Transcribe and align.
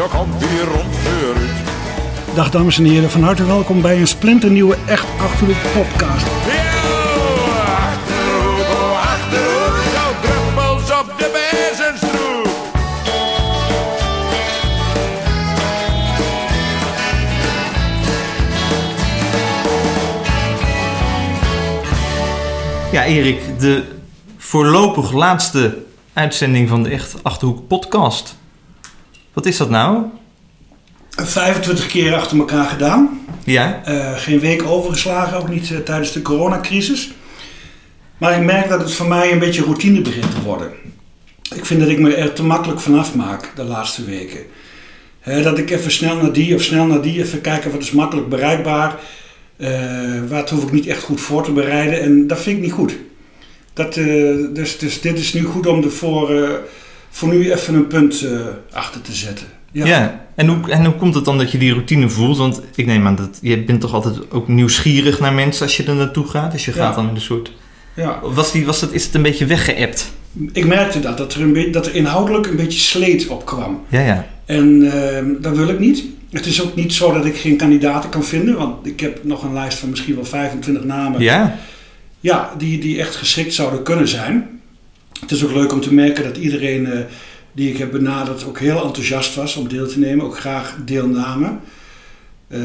daar 0.00 0.08
komt 0.08 0.34
hij 0.44 0.64
rond 0.64 0.96
vooruit. 0.96 2.34
Dag 2.34 2.50
dames 2.50 2.78
en 2.78 2.84
heren, 2.84 3.10
van 3.10 3.22
harte 3.22 3.44
welkom 3.44 3.82
bij 3.82 4.00
een 4.00 4.06
splinternieuwe 4.06 4.76
Echt 4.86 5.06
Achterhoek 5.18 5.56
podcast. 5.72 6.26
Achterhoek, 7.76 8.58
oh 8.58 9.12
Achterhoek, 9.12 9.76
druppels 10.22 10.98
op 11.00 11.18
de 11.18 11.30
bezemstroep. 11.32 12.48
Ja, 22.92 23.04
Erik, 23.04 23.40
de 23.58 23.84
voorlopig 24.36 25.12
laatste 25.12 25.78
uitzending 26.12 26.68
van 26.68 26.82
de 26.82 26.88
Echt 26.88 27.14
Achterhoek 27.22 27.66
podcast. 27.66 28.38
Wat 29.32 29.46
is 29.46 29.56
dat 29.56 29.70
nou? 29.70 30.04
25 31.10 31.86
keer 31.86 32.14
achter 32.14 32.38
elkaar 32.38 32.64
gedaan. 32.64 33.20
Ja? 33.44 33.80
Eh, 33.84 34.12
geen 34.16 34.40
week 34.40 34.62
overgeslagen, 34.62 35.38
ook 35.38 35.48
niet 35.48 35.70
eh, 35.70 35.78
tijdens 35.78 36.12
de 36.12 36.22
coronacrisis. 36.22 37.12
Maar 38.18 38.36
ik 38.36 38.44
merk 38.44 38.68
dat 38.68 38.80
het 38.80 38.92
voor 38.92 39.08
mij 39.08 39.32
een 39.32 39.38
beetje 39.38 39.62
routine 39.62 40.00
begint 40.00 40.30
te 40.30 40.42
worden. 40.42 40.72
Ik 41.54 41.66
vind 41.66 41.80
dat 41.80 41.88
ik 41.88 41.98
me 41.98 42.14
er 42.14 42.32
te 42.32 42.42
makkelijk 42.42 42.80
vanaf 42.80 43.14
maak 43.14 43.52
de 43.54 43.64
laatste 43.64 44.04
weken. 44.04 44.40
Dat 45.42 45.58
ik 45.58 45.70
even 45.70 45.90
snel 45.90 46.16
naar 46.16 46.32
die 46.32 46.54
of 46.54 46.62
snel 46.62 46.86
naar 46.86 47.00
die, 47.00 47.22
even 47.22 47.40
kijken 47.40 47.70
wat 47.70 47.80
is 47.80 47.90
makkelijk 47.90 48.28
bereikbaar. 48.28 48.98
Eh 49.56 49.70
wat 50.28 50.50
hoef 50.50 50.62
ik 50.62 50.72
niet 50.72 50.86
echt 50.86 51.02
goed 51.02 51.20
voor 51.20 51.44
te 51.44 51.52
bereiden. 51.52 52.00
En 52.00 52.26
dat 52.26 52.40
vind 52.40 52.56
ik 52.56 52.62
niet 52.62 52.72
goed. 52.72 52.96
Dat, 53.72 53.94
dus, 54.54 54.78
dus 54.78 55.00
dit 55.00 55.18
is 55.18 55.32
nu 55.32 55.42
goed 55.42 55.66
om 55.66 55.82
er 55.82 55.90
voor, 57.10 57.28
nu 57.28 57.52
even 57.52 57.74
een 57.74 57.86
punt 57.86 58.22
eh, 58.22 58.40
achter 58.72 59.00
te 59.00 59.12
zetten. 59.12 59.46
Ja. 59.72 60.20
En, 60.34 60.46
hoe, 60.48 60.70
en 60.70 60.84
hoe 60.84 60.94
komt 60.94 61.14
het 61.14 61.24
dan 61.24 61.38
dat 61.38 61.52
je 61.52 61.58
die 61.58 61.72
routine 61.72 62.08
voelt? 62.08 62.36
Want 62.38 62.60
ik 62.74 62.86
neem 62.86 63.06
aan 63.06 63.16
dat 63.16 63.38
je 63.42 63.62
bent 63.64 63.80
toch 63.80 63.92
altijd 63.94 64.30
ook 64.30 64.48
nieuwsgierig 64.48 65.20
naar 65.20 65.32
mensen 65.32 65.62
als 65.62 65.76
je 65.76 65.84
er 65.84 65.94
naartoe 65.94 66.26
gaat. 66.26 66.52
Dus 66.52 66.64
je 66.64 66.72
gaat 66.72 66.90
Ja. 66.94 67.00
dan 67.00 67.08
in 67.08 67.14
een 67.14 67.20
soort... 67.20 67.52
ja. 67.94 68.18
Was 68.22 68.52
die, 68.52 68.64
was 68.66 68.80
dat, 68.80 68.92
is 68.92 69.04
het 69.04 69.14
een 69.14 69.22
beetje 69.22 69.46
weggeëpt? 69.46 70.12
Ik 70.52 70.66
merkte 70.66 71.00
dat, 71.00 71.18
dat 71.18 71.34
er, 71.34 71.40
een 71.42 71.52
be- 71.52 71.70
dat 71.70 71.86
er 71.86 71.94
inhoudelijk 71.94 72.46
een 72.46 72.56
beetje 72.56 72.78
sleet 72.78 73.28
op 73.28 73.44
kwam. 73.46 73.80
Ja, 73.88 74.00
ja. 74.00 74.26
En 74.44 74.92
ehm, 74.92 75.26
dat 75.40 75.56
wil 75.56 75.68
ik 75.68 75.78
niet. 75.78 76.04
Het 76.30 76.46
is 76.46 76.62
ook 76.62 76.74
niet 76.76 76.92
zo 76.92 77.12
dat 77.12 77.24
ik 77.24 77.36
geen 77.36 77.56
kandidaten 77.56 78.10
kan 78.10 78.24
vinden, 78.24 78.56
want 78.56 78.86
ik 78.86 79.00
heb 79.00 79.24
nog 79.24 79.42
een 79.42 79.52
lijst 79.52 79.78
van 79.78 79.90
misschien 79.90 80.14
wel 80.14 80.24
25 80.24 80.84
namen. 80.84 81.20
Ja? 81.20 81.56
Ja, 82.20 82.50
die, 82.58 82.78
die 82.80 82.98
echt 83.00 83.16
geschikt 83.16 83.54
zouden 83.54 83.82
kunnen 83.82 84.08
zijn. 84.08 84.59
Het 85.20 85.30
is 85.30 85.44
ook 85.44 85.52
leuk 85.52 85.72
om 85.72 85.80
te 85.80 85.94
merken 85.94 86.24
dat 86.24 86.36
iedereen 86.36 86.86
eh, 86.92 86.98
die 87.52 87.70
ik 87.70 87.76
heb 87.78 87.90
benaderd 87.90 88.44
ook 88.44 88.58
heel 88.58 88.84
enthousiast 88.84 89.34
was 89.34 89.56
om 89.56 89.68
deel 89.68 89.88
te 89.88 89.98
nemen, 89.98 90.24
ook 90.24 90.38
graag 90.38 90.76
deelnamen. 90.84 91.60
Eh, 92.48 92.60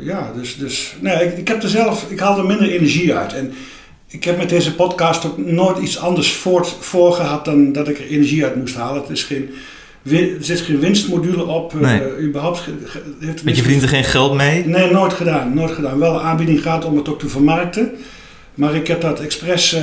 ja, 0.00 0.32
dus, 0.36 0.56
dus 0.56 0.94
nee, 1.00 1.24
ik, 1.26 1.38
ik 1.38 1.48
heb 1.48 1.62
er 1.62 1.68
zelf, 1.68 2.06
ik 2.10 2.18
haal 2.20 2.38
er 2.38 2.46
minder 2.46 2.70
energie 2.70 3.14
uit. 3.14 3.34
En 3.34 3.52
ik 4.08 4.24
heb 4.24 4.36
met 4.38 4.48
deze 4.48 4.74
podcast 4.74 5.24
ook 5.26 5.38
nooit 5.38 5.78
iets 5.78 5.98
anders 5.98 6.32
voort, 6.32 6.76
voor 6.80 7.12
gehad 7.12 7.44
dan 7.44 7.72
dat 7.72 7.88
ik 7.88 7.98
er 7.98 8.06
energie 8.06 8.44
uit 8.44 8.56
moest 8.56 8.74
halen. 8.74 9.00
Het 9.02 9.10
is 9.10 9.22
geen, 9.22 9.50
er 10.10 10.36
zit 10.40 10.60
geen 10.60 10.80
winstmodule 10.80 11.44
op. 11.44 11.74
eh, 11.74 11.80
Nee. 11.80 12.18
überhaupt 12.18 12.62
heeft 13.20 13.42
Want 13.42 13.56
je 13.56 13.62
verdient 13.62 13.82
er 13.82 13.88
geen 13.88 14.04
geld 14.04 14.34
mee? 14.34 14.66
Nee, 14.66 14.90
nooit 14.90 15.12
gedaan. 15.12 15.54
Nooit 15.54 15.70
gedaan. 15.70 15.98
Wel 15.98 16.14
een 16.14 16.20
aanbieding 16.20 16.62
gaat 16.62 16.84
om 16.84 16.96
het 16.96 17.08
ook 17.08 17.18
te 17.18 17.28
vermarkten. 17.28 17.90
Maar 18.54 18.74
ik 18.74 18.86
heb 18.86 19.00
dat 19.00 19.20
expres 19.20 19.76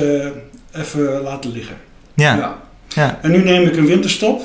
even 0.72 1.20
laten 1.22 1.52
liggen. 1.52 1.76
Ja. 2.14 2.36
ja. 2.36 2.66
Ja. 2.94 3.18
En 3.22 3.30
nu 3.30 3.44
neem 3.44 3.66
ik 3.66 3.76
een 3.76 3.86
winterstop. 3.86 4.42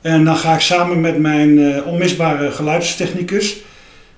En 0.00 0.24
dan 0.24 0.36
ga 0.36 0.54
ik 0.54 0.60
samen 0.60 1.00
met 1.00 1.18
mijn 1.18 1.58
eh, 1.58 1.86
onmisbare 1.86 2.50
geluidstechnicus, 2.50 3.56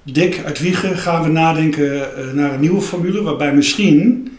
Dick 0.03 0.43
uit 0.45 0.59
Wiegen, 0.59 0.97
gaan 0.97 1.23
we 1.23 1.29
nadenken 1.29 2.17
eh, 2.17 2.33
naar 2.33 2.53
een 2.53 2.61
nieuwe 2.61 2.81
formule. 2.81 3.23
Waarbij 3.23 3.55
misschien 3.55 4.33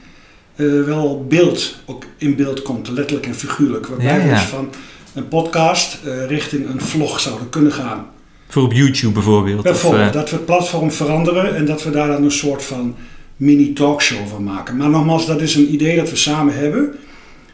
eh, 0.55 0.65
wel 0.83 1.25
beeld 1.29 1.75
ook 1.85 2.05
in 2.17 2.35
beeld 2.35 2.61
komt, 2.61 2.89
letterlijk 2.89 3.25
en 3.25 3.35
figuurlijk. 3.35 3.87
Waarbij 3.87 4.17
Ja, 4.17 4.23
we 4.23 4.29
dus 4.29 4.41
van 4.41 4.69
een 5.13 5.27
podcast 5.27 5.97
richting 6.27 6.69
een 6.69 6.81
vlog 6.81 7.19
zouden 7.19 7.49
kunnen 7.49 7.71
gaan. 7.71 8.07
Voor 8.47 8.63
op 8.63 8.73
YouTube 8.73 9.13
bijvoorbeeld. 9.13 9.63
Bijvoorbeeld, 9.63 10.07
Of, 10.07 10.13
dat 10.13 10.29
we 10.29 10.35
het 10.35 10.45
platform 10.45 10.91
veranderen 10.91 11.55
en 11.55 11.65
dat 11.65 11.83
we 11.83 11.89
daar 11.89 12.07
dan 12.07 12.23
een 12.23 12.31
soort 12.31 12.63
van 12.63 12.95
mini-talkshow 13.39 14.27
van 14.27 14.43
maken. 14.43 14.77
Maar 14.77 14.89
nogmaals, 14.89 15.25
dat 15.25 15.41
is 15.41 15.55
een 15.55 15.73
idee 15.73 15.95
dat 15.95 16.09
we 16.09 16.15
samen 16.15 16.55
hebben. 16.55 16.95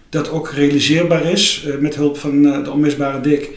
Dat 0.09 0.29
ook 0.29 0.50
realiseerbaar 0.50 1.25
is 1.25 1.66
eh, 1.68 1.78
met 1.78 1.96
hulp 1.96 2.18
van 2.18 2.46
eh, 2.46 2.63
de 2.63 2.72
onmisbare 2.72 3.22
Dick. 3.22 3.50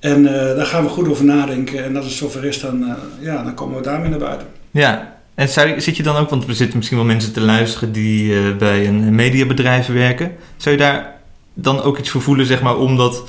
En 0.00 0.26
eh, 0.26 0.56
daar 0.56 0.66
gaan 0.66 0.82
we 0.82 0.88
goed 0.88 1.08
over 1.08 1.24
nadenken. 1.24 1.84
En 1.84 1.96
als 1.96 2.04
het 2.04 2.14
zover 2.14 2.44
is, 2.44 2.60
dan, 2.60 2.96
ja, 3.20 3.42
dan 3.42 3.54
komen 3.54 3.76
we 3.76 3.82
daarmee 3.82 4.10
naar 4.10 4.18
buiten. 4.18 4.46
Ja, 4.70 5.16
en 5.34 5.48
zou 5.48 5.80
zit 5.80 5.96
je 5.96 6.02
dan 6.02 6.16
ook, 6.16 6.30
want 6.30 6.48
er 6.48 6.54
zitten 6.54 6.76
misschien 6.76 6.98
wel 6.98 7.06
mensen 7.06 7.32
te 7.32 7.40
luisteren 7.40 7.92
die 7.92 8.54
bij 8.54 8.86
een 8.86 9.14
mediabedrijf 9.14 9.86
werken. 9.86 10.32
Zou 10.56 10.74
je 10.76 10.80
daar 10.80 11.14
dan 11.54 11.82
ook 11.82 11.98
iets 11.98 12.10
voor 12.10 12.22
voelen, 12.22 12.46
zeg 12.46 12.62
maar, 12.62 12.76
om 12.76 12.96
dat 12.96 13.28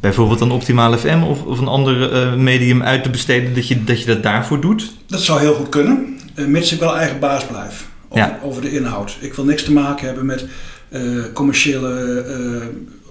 bijvoorbeeld 0.00 0.42
aan 0.42 0.50
Optimal 0.50 0.98
FM 0.98 1.22
of, 1.22 1.42
of 1.42 1.58
een 1.58 1.68
ander 1.68 2.38
medium 2.38 2.82
uit 2.82 3.02
te 3.02 3.10
besteden, 3.10 3.54
dat 3.54 3.68
je, 3.68 3.84
dat 3.84 4.00
je 4.00 4.06
dat 4.06 4.22
daarvoor 4.22 4.60
doet? 4.60 4.92
Dat 5.06 5.20
zou 5.20 5.40
heel 5.40 5.54
goed 5.54 5.68
kunnen, 5.68 6.19
mits 6.34 6.72
ik 6.72 6.80
wel 6.80 6.96
eigen 6.96 7.18
baas 7.18 7.46
blijf 7.46 7.88
over, 8.08 8.24
Ja. 8.24 8.38
over 8.42 8.62
de 8.62 8.72
inhoud. 8.72 9.16
Ik 9.20 9.34
wil 9.34 9.44
niks 9.44 9.64
te 9.64 9.72
maken 9.72 10.06
hebben 10.06 10.26
met 10.26 10.44
eh, 10.88 11.02
commerciële 11.32 12.20
eh, 12.22 12.66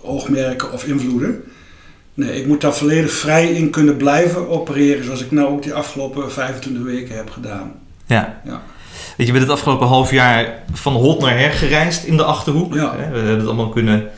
oogmerken 0.09 0.71
of 0.71 0.83
invloeden. 0.85 1.43
Nee, 2.13 2.39
ik 2.39 2.47
moet 2.47 2.61
daar 2.61 2.73
volledig 2.73 3.11
vrij 3.11 3.51
in 3.51 3.69
kunnen 3.69 3.97
blijven 3.97 4.49
opereren, 4.49 5.03
zoals 5.03 5.21
ik 5.21 5.31
nou 5.31 5.47
ook 5.47 5.63
die 5.63 5.73
afgelopen 5.73 6.31
25 6.31 6.83
weken 6.83 7.15
heb 7.15 7.29
gedaan. 7.29 7.71
Ja. 8.05 8.41
Ja. 8.45 8.61
Weet 8.91 9.01
je, 9.17 9.25
je 9.25 9.31
bent 9.31 9.43
het 9.43 9.53
afgelopen 9.53 9.87
half 9.87 10.11
jaar 10.11 10.63
van 10.73 10.93
hot 10.93 11.21
naar 11.21 11.37
her 11.39 11.51
gereisd 11.51 12.03
in 12.03 12.17
de 12.17 12.23
Achterhoek. 12.23 12.73
Ja. 12.73 12.95
We 12.95 13.01
hebben 13.01 13.37
het 13.37 13.45
allemaal 13.45 13.69
kunnen 13.69 14.09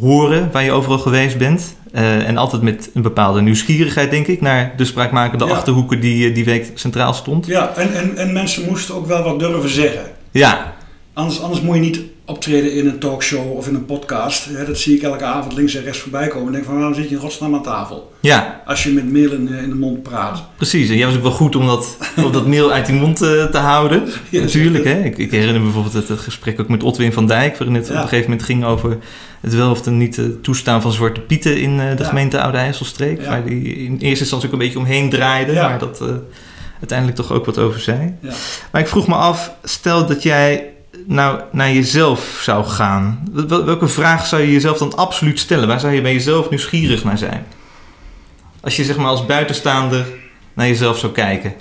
horen 0.00 0.48
waar 0.52 0.62
je 0.64 0.72
overal 0.72 0.98
geweest 0.98 1.38
bent. 1.38 1.76
Eh, 1.92 2.28
en 2.28 2.36
altijd 2.36 2.62
met 2.62 2.90
een 2.94 3.02
bepaalde 3.02 3.40
nieuwsgierigheid, 3.40 4.10
denk 4.10 4.26
ik, 4.26 4.40
naar 4.40 4.72
de 4.76 4.84
spraakmakende 4.84 5.44
Ja. 5.44 5.50
Achterhoeken 5.52 6.00
die 6.00 6.28
eh, 6.28 6.34
die 6.34 6.44
week 6.44 6.70
centraal 6.74 7.14
stond. 7.14 7.46
Ja, 7.46 7.72
en, 7.76 7.94
en, 7.94 8.16
en 8.16 8.32
mensen 8.32 8.64
moesten 8.68 8.94
ook 8.94 9.06
wel 9.06 9.22
wat 9.22 9.38
durven 9.38 9.70
zeggen. 9.70 10.02
Ja, 10.30 10.74
Anders, 11.14 11.42
anders 11.42 11.60
moet 11.60 11.74
je 11.74 11.80
niet 11.80 12.00
optreden 12.24 12.72
in 12.74 12.86
een 12.86 12.98
talkshow 12.98 13.52
of 13.56 13.68
in 13.68 13.74
een 13.74 13.84
podcast. 13.84 14.44
Hè, 14.44 14.64
dat 14.64 14.78
zie 14.78 14.96
ik 14.96 15.02
elke 15.02 15.24
avond 15.24 15.52
links 15.54 15.74
en 15.74 15.82
rechts 15.84 15.98
voorbij 15.98 16.28
komen. 16.28 16.46
En 16.46 16.52
denk 16.52 16.64
van, 16.64 16.74
waarom 16.74 16.94
zit 16.94 17.08
je 17.08 17.14
in 17.14 17.20
godsnaam 17.20 17.54
aan 17.54 17.62
tafel? 17.62 18.12
ja, 18.20 18.62
Als 18.66 18.82
je 18.82 18.90
met 18.90 19.12
mail 19.12 19.32
in, 19.32 19.48
in 19.48 19.68
de 19.68 19.74
mond 19.74 20.02
praat. 20.02 20.44
Precies, 20.56 20.88
en 20.90 20.96
jij 20.96 21.06
was 21.06 21.16
ook 21.16 21.22
wel 21.22 21.30
goed 21.30 21.56
om 21.56 21.66
dat, 21.66 21.96
om 22.16 22.32
dat 22.32 22.46
mail 22.46 22.72
uit 22.72 22.86
die 22.86 22.94
mond 23.00 23.22
eh, 23.22 23.44
te 23.44 23.58
houden. 23.58 24.02
Ja, 24.28 24.40
Natuurlijk, 24.40 24.84
hè. 24.84 25.02
Ik, 25.02 25.18
ik 25.18 25.30
herinner 25.30 25.56
me 25.56 25.62
bijvoorbeeld 25.72 26.08
het, 26.08 26.18
gesprek 26.20 26.60
ook 26.60 26.68
met 26.68 26.82
Otwin 26.82 27.12
van 27.12 27.26
Dijk... 27.26 27.58
waarin 27.58 27.76
het 27.76 27.86
Ja. 27.86 27.92
op 27.92 28.02
een 28.02 28.08
gegeven 28.08 28.30
moment 28.30 28.46
ging 28.46 28.64
over 28.64 28.98
het 29.40 29.54
wel 29.54 29.70
of 29.70 29.90
niet 29.90 30.18
eh, 30.18 30.24
toestaan 30.42 30.82
van 30.82 30.92
zwarte 30.92 31.20
pieten... 31.20 31.60
in 31.60 31.80
eh, 31.80 31.96
de 31.96 32.02
Ja. 32.02 32.08
gemeente 32.08 32.40
Oude 32.40 32.58
IJsselstreek. 32.58 33.24
Waar 33.26 33.44
die 33.44 33.62
in 33.74 33.96
eerste 33.98 34.20
instantie 34.20 34.46
ook 34.48 34.52
een 34.52 34.58
beetje 34.60 34.78
omheen 34.78 35.10
draaide... 35.10 35.52
Maar 35.52 35.78
dat 35.78 36.00
eh, 36.00 36.08
uiteindelijk 36.78 37.18
toch 37.18 37.32
ook 37.32 37.46
wat 37.46 37.58
over 37.58 37.80
zei. 37.80 38.14
Ja. 38.20 38.32
Maar 38.72 38.80
ik 38.80 38.88
vroeg 38.88 39.06
me 39.06 39.14
af, 39.14 39.52
stel 39.62 40.06
dat 40.06 40.22
jij 40.22 40.71
nou 41.06 41.40
naar 41.52 41.72
jezelf 41.72 42.40
zou 42.42 42.64
gaan... 42.64 43.24
wel- 43.32 43.64
welke 43.64 43.88
vraag 43.88 44.26
zou 44.26 44.42
je 44.42 44.52
jezelf 44.52 44.78
dan 44.78 44.96
absoluut 44.96 45.38
stellen? 45.38 45.68
Waar 45.68 45.80
zou 45.80 45.92
je 45.92 46.00
bij 46.00 46.12
jezelf 46.12 46.50
nieuwsgierig 46.50 47.04
naar 47.04 47.18
zijn? 47.18 47.46
Als 48.60 48.76
je 48.76 48.84
zeg 48.84 48.96
maar 48.96 49.06
als 49.06 49.26
buitenstaander 49.26 50.06
naar 50.54 50.66
jezelf 50.66 50.98
zou 50.98 51.12
kijken... 51.12 51.54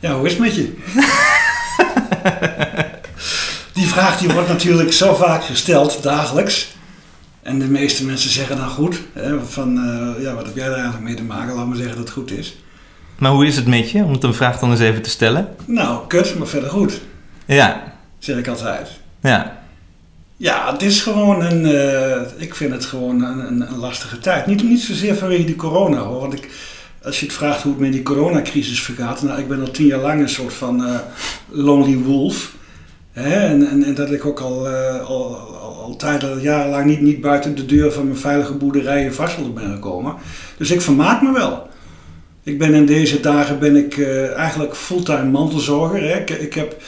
Ja, 0.00 0.14
hoe 0.14 0.26
is 0.26 0.32
het 0.32 0.40
met 0.40 0.54
je? 0.54 0.76
die 3.72 3.86
vraag 3.86 4.18
die 4.18 4.28
wordt 4.28 4.48
natuurlijk 4.48 4.92
zo 4.92 5.14
vaak 5.14 5.44
gesteld, 5.44 6.02
dagelijks. 6.02 6.72
En 7.42 7.58
de 7.58 7.64
meeste 7.66 8.04
mensen 8.04 8.30
zeggen 8.30 8.56
dan 8.56 8.68
goed. 8.68 9.00
Hè, 9.12 9.40
van, 9.46 9.78
eh, 9.78 10.22
ja, 10.22 10.34
wat 10.34 10.46
heb 10.46 10.56
jij 10.56 10.66
er 10.66 10.72
eigenlijk 10.72 11.04
mee 11.04 11.14
te 11.14 11.22
maken? 11.22 11.54
Laat 11.54 11.66
me 11.66 11.76
zeggen 11.76 11.96
dat 11.96 12.04
het 12.04 12.14
goed 12.14 12.30
is. 12.30 12.56
Maar 13.18 13.30
hoe 13.30 13.46
is 13.46 13.56
het 13.56 13.66
met 13.66 13.90
je? 13.90 14.04
Om 14.04 14.12
het 14.12 14.22
een 14.22 14.34
vraag 14.34 14.58
dan 14.58 14.70
eens 14.70 14.80
even 14.80 15.02
te 15.02 15.10
stellen. 15.10 15.48
Nou, 15.64 16.06
kut, 16.06 16.38
maar 16.38 16.46
verder 16.46 16.70
goed. 16.70 17.00
Ja, 17.46 17.93
Zeg 18.24 18.36
ik 18.36 18.48
altijd. 18.48 18.88
ja, 19.22 19.62
Ja, 20.36 20.72
het 20.72 20.82
is 20.82 21.02
gewoon 21.02 21.42
een. 21.42 21.66
eh, 21.66 22.20
ik 22.36 22.54
vind 22.54 22.72
het 22.72 22.84
gewoon 22.84 23.22
een, 23.22 23.38
een, 23.38 23.60
een 23.60 23.76
lastige 23.78 24.18
tijd. 24.18 24.46
Niet, 24.46 24.62
niet 24.62 24.80
zozeer 24.80 25.14
vanwege 25.16 25.44
die 25.44 25.56
corona 25.56 25.98
hoor. 25.98 26.20
Want 26.20 26.32
ik, 26.32 26.48
als 27.02 27.20
je 27.20 27.26
het 27.26 27.34
vraagt 27.34 27.62
hoe 27.62 27.72
het 27.72 27.80
met 27.80 27.92
die 27.92 28.02
coronacrisis 28.02 28.82
vergaat. 28.82 29.22
Nou, 29.22 29.40
ik 29.40 29.48
ben 29.48 29.60
al 29.60 29.70
tien 29.70 29.86
jaar 29.86 30.00
lang 30.00 30.20
een 30.20 30.28
soort 30.28 30.52
van 30.52 30.84
eh, 30.84 30.94
lonely 31.48 31.96
wolf. 31.96 32.54
Hè? 33.12 33.46
En, 33.46 33.68
en, 33.68 33.84
en 33.84 33.94
dat 33.94 34.10
ik 34.10 34.24
ook 34.26 34.40
al, 34.40 34.68
eh, 34.68 35.00
al, 35.00 35.36
al, 35.36 35.74
al 35.82 35.96
tijden, 35.96 36.40
jarenlang 36.40 36.84
niet, 36.86 37.00
niet 37.00 37.20
buiten 37.20 37.54
de 37.56 37.66
deur 37.66 37.92
van 37.92 38.04
mijn 38.06 38.18
veilige 38.18 38.52
boerderij 38.54 39.04
in 39.04 39.12
Varsel 39.12 39.52
ben 39.52 39.72
gekomen. 39.72 40.14
Dus 40.58 40.70
ik 40.70 40.80
vermaak 40.80 41.22
me 41.22 41.32
wel. 41.32 41.68
Ik 42.42 42.58
ben 42.58 42.74
in 42.74 42.86
deze 42.86 43.20
dagen 43.20 43.58
ben 43.58 43.76
ik 43.76 43.98
eigenlijk 44.36 44.76
fulltime 44.76 45.24
mantelzorger. 45.30 46.02
Hè? 46.02 46.18
Ik, 46.18 46.30
ik 46.30 46.54
heb 46.54 46.82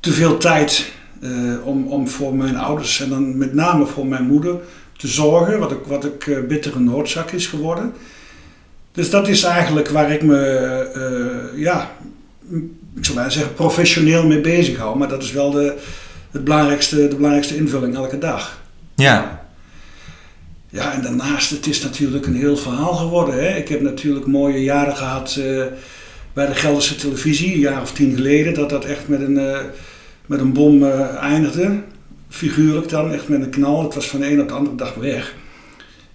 te 0.00 0.12
veel 0.12 0.36
tijd 0.36 0.92
eh, 1.20 1.30
om, 1.66 1.86
om 1.86 2.08
voor 2.08 2.34
mijn 2.34 2.56
ouders 2.56 3.00
en 3.00 3.08
dan 3.08 3.38
met 3.38 3.54
name 3.54 3.86
voor 3.86 4.06
mijn 4.06 4.24
moeder 4.24 4.56
te 4.96 5.08
zorgen, 5.08 5.58
wat 5.58 5.72
ik, 5.72 5.84
wat 5.86 6.04
ik 6.04 6.26
eh, 6.26 6.40
bittere 6.48 6.80
noodzaak 6.80 7.30
is 7.30 7.46
geworden. 7.46 7.92
Dus 8.92 9.10
dat 9.10 9.28
is 9.28 9.42
eigenlijk 9.42 9.88
waar 9.88 10.12
ik 10.12 10.22
me, 10.22 10.40
eh, 10.94 11.60
ja, 11.60 11.90
ik 12.96 13.04
zou 13.04 13.18
maar 13.18 13.32
zeggen, 13.32 13.54
professioneel 13.54 14.26
mee 14.26 14.40
bezig 14.40 14.76
hou. 14.76 14.98
Maar 14.98 15.08
dat 15.08 15.22
is 15.22 15.32
wel 15.32 15.50
de, 15.50 15.76
het 16.30 16.44
belangrijkste, 16.44 17.08
de 17.08 17.14
belangrijkste 17.14 17.56
invulling 17.56 17.94
elke 17.94 18.18
dag. 18.18 18.60
Ja, 18.94 19.46
Ja, 20.70 20.92
en 20.92 21.02
daarnaast, 21.02 21.50
het 21.50 21.66
is 21.66 21.82
natuurlijk 21.82 22.26
een 22.26 22.36
heel 22.36 22.56
verhaal 22.56 22.94
geworden. 22.94 23.34
Hè? 23.34 23.56
Ik 23.56 23.68
heb 23.68 23.80
natuurlijk 23.80 24.26
mooie 24.26 24.62
jaren 24.62 24.96
gehad 24.96 25.36
eh, 25.36 25.64
bij 26.38 26.46
de 26.46 26.54
Gelderse 26.54 26.96
televisie, 26.96 27.54
een 27.54 27.60
jaar 27.60 27.82
of 27.82 27.92
tien 27.92 28.14
geleden, 28.14 28.54
dat 28.54 28.70
dat 28.70 28.84
echt 28.84 29.08
met 29.08 29.20
een, 29.20 29.38
eh, 29.38 29.58
met 30.26 30.40
een 30.40 30.52
bom 30.52 30.82
eh, 30.84 31.16
eindigde. 31.22 31.80
Figuurlijk 32.28 32.88
dan, 32.88 33.12
echt 33.12 33.28
met 33.28 33.40
een 33.42 33.50
knal. 33.50 33.82
Het 33.82 33.94
was 33.94 34.06
van 34.06 34.20
de 34.20 34.30
een 34.32 34.40
op 34.40 34.48
de 34.48 34.54
andere 34.54 34.76
dag 34.76 34.94
weg. 34.94 35.34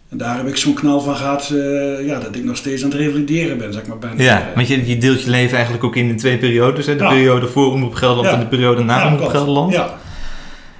En 0.09 0.17
daar 0.17 0.37
heb 0.37 0.47
ik 0.47 0.55
zo'n 0.55 0.73
knal 0.73 1.01
van 1.01 1.15
gehad, 1.15 1.49
eh, 1.49 2.05
ja, 2.05 2.19
dat 2.19 2.35
ik 2.35 2.43
nog 2.43 2.57
steeds 2.57 2.83
aan 2.83 2.89
het 2.89 2.99
revalideren 2.99 3.57
ben, 3.57 3.73
zeg 3.73 3.85
maar. 3.85 3.97
Bijna. 3.99 4.23
ja 4.23 4.51
want 4.55 4.67
je, 4.67 4.87
je 4.87 4.97
deelt 4.97 5.23
je 5.23 5.29
leven 5.29 5.53
eigenlijk 5.53 5.83
ook 5.83 5.95
in 5.95 6.09
in 6.09 6.17
twee 6.17 6.37
periodes. 6.37 6.85
Hè? 6.85 6.95
De 6.95 7.03
Ja. 7.03 7.09
periode 7.09 7.47
voor 7.47 7.71
Omroep 7.71 7.93
Gelderland 7.93 8.27
Ja. 8.27 8.33
en 8.33 8.39
de 8.39 8.55
periode 8.55 8.83
na 8.83 8.99
Ja, 8.99 9.13
Omroep. 9.13 9.27
Gelderland. 9.27 9.73
Ja. 9.73 9.97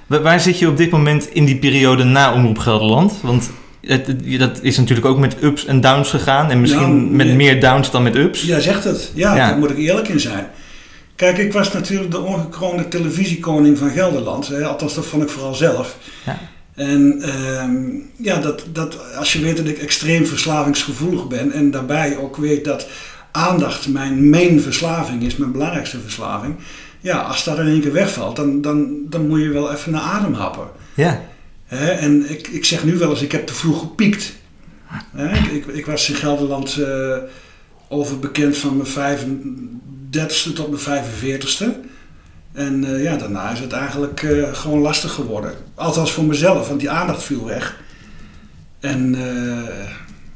Waar, 0.06 0.22
waar 0.22 0.40
zit 0.40 0.58
je 0.58 0.68
op 0.68 0.76
dit 0.76 0.90
moment 0.90 1.28
in 1.32 1.44
die 1.44 1.56
periode 1.58 2.04
na 2.04 2.34
Omroep 2.34 2.58
Gelderland? 2.58 3.18
Want 3.22 3.50
het, 3.86 4.38
dat 4.38 4.58
is 4.62 4.76
natuurlijk 4.78 5.06
ook 5.06 5.18
met 5.18 5.36
ups 5.42 5.66
en 5.66 5.80
downs 5.80 6.10
gegaan. 6.10 6.50
En 6.50 6.60
misschien 6.60 6.96
Nou, 6.96 7.10
met 7.16 7.26
nee. 7.26 7.36
meer 7.36 7.60
downs 7.60 7.90
dan 7.90 8.02
met 8.02 8.16
ups. 8.16 8.42
Jij 8.42 8.60
zegt 8.60 8.84
het. 8.84 9.10
Ja, 9.14 9.34
Ja. 9.36 9.48
daar 9.48 9.58
moet 9.58 9.70
ik 9.70 9.76
eerlijk 9.78 10.08
in 10.08 10.20
zijn. 10.20 10.46
Kijk, 11.16 11.38
ik 11.38 11.52
was 11.52 11.72
natuurlijk 11.72 12.10
de 12.10 12.20
ongekroonde 12.20 12.88
televisiekoning 12.88 13.78
van 13.78 13.90
Gelderland. 13.90 14.48
Hè? 14.48 14.64
Althans, 14.64 14.94
dat 14.94 15.06
vond 15.06 15.22
ik 15.22 15.28
vooral 15.28 15.54
zelf. 15.54 15.96
Ja. 16.26 16.38
En 16.74 17.22
ehm, 17.22 17.74
ja, 18.16 18.36
dat, 18.40 18.64
dat, 18.72 18.98
als 19.16 19.32
je 19.32 19.40
weet 19.40 19.56
dat 19.56 19.66
ik 19.66 19.78
extreem 19.78 20.26
verslavingsgevoelig 20.26 21.26
ben 21.26 21.52
en 21.52 21.70
daarbij 21.70 22.16
ook 22.16 22.36
weet 22.36 22.64
dat 22.64 22.86
aandacht 23.32 23.88
mijn 23.88 24.30
main 24.30 24.60
verslaving 24.60 25.22
is, 25.22 25.36
mijn 25.36 25.52
belangrijkste 25.52 26.00
verslaving. 26.00 26.54
Ja, 27.00 27.18
als 27.18 27.44
dat 27.44 27.58
in 27.58 27.66
één 27.66 27.80
keer 27.80 27.92
wegvalt, 27.92 28.36
dan, 28.36 28.60
dan, 28.60 28.96
dan 29.08 29.26
moet 29.28 29.40
je 29.40 29.48
wel 29.48 29.72
even 29.72 29.92
naar 29.92 30.00
adem 30.00 30.34
happen. 30.34 30.66
Ja. 30.94 31.20
En 31.80 32.30
ik, 32.30 32.48
ik 32.48 32.64
zeg 32.64 32.84
nu 32.84 32.96
wel 32.96 33.10
eens, 33.10 33.22
ik 33.22 33.32
heb 33.32 33.46
te 33.46 33.54
vroeg 33.54 33.80
gepiekt. 33.80 34.32
Ik, 35.52 35.66
ik, 35.66 35.86
was 35.86 36.08
in 36.08 36.14
Gelderland 36.14 36.76
eh 36.76 37.16
overbekend 37.88 38.56
van 38.56 38.76
mijn 38.76 39.18
35ste 39.18 40.52
tot 40.54 40.86
mijn 40.86 41.04
45ste. 41.04 41.64
En 42.52 42.84
eh, 42.84 43.02
ja, 43.02 43.16
daarna 43.16 43.50
is 43.50 43.58
het 43.58 43.72
eigenlijk 43.72 44.22
eh, 44.22 44.52
gewoon 44.52 44.78
lastig 44.78 45.12
geworden. 45.12 45.54
Althans 45.74 46.12
voor 46.12 46.24
mezelf, 46.24 46.68
want 46.68 46.80
die 46.80 46.90
aandacht 46.90 47.22
viel 47.22 47.44
weg. 47.44 47.80
En 48.80 49.16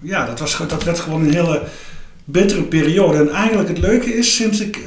ja, 0.00 0.26
dat, 0.26 0.38
was, 0.38 0.58
dat 0.69 0.85
werd 0.85 0.99
gewoon 0.99 1.25
een 1.25 1.32
hele 1.32 1.62
bittere 2.25 2.62
periode. 2.62 3.19
En 3.19 3.31
eigenlijk 3.31 3.69
het 3.69 3.79
leuke 3.79 4.14
is, 4.14 4.35
sinds 4.35 4.61
ik 4.61 4.79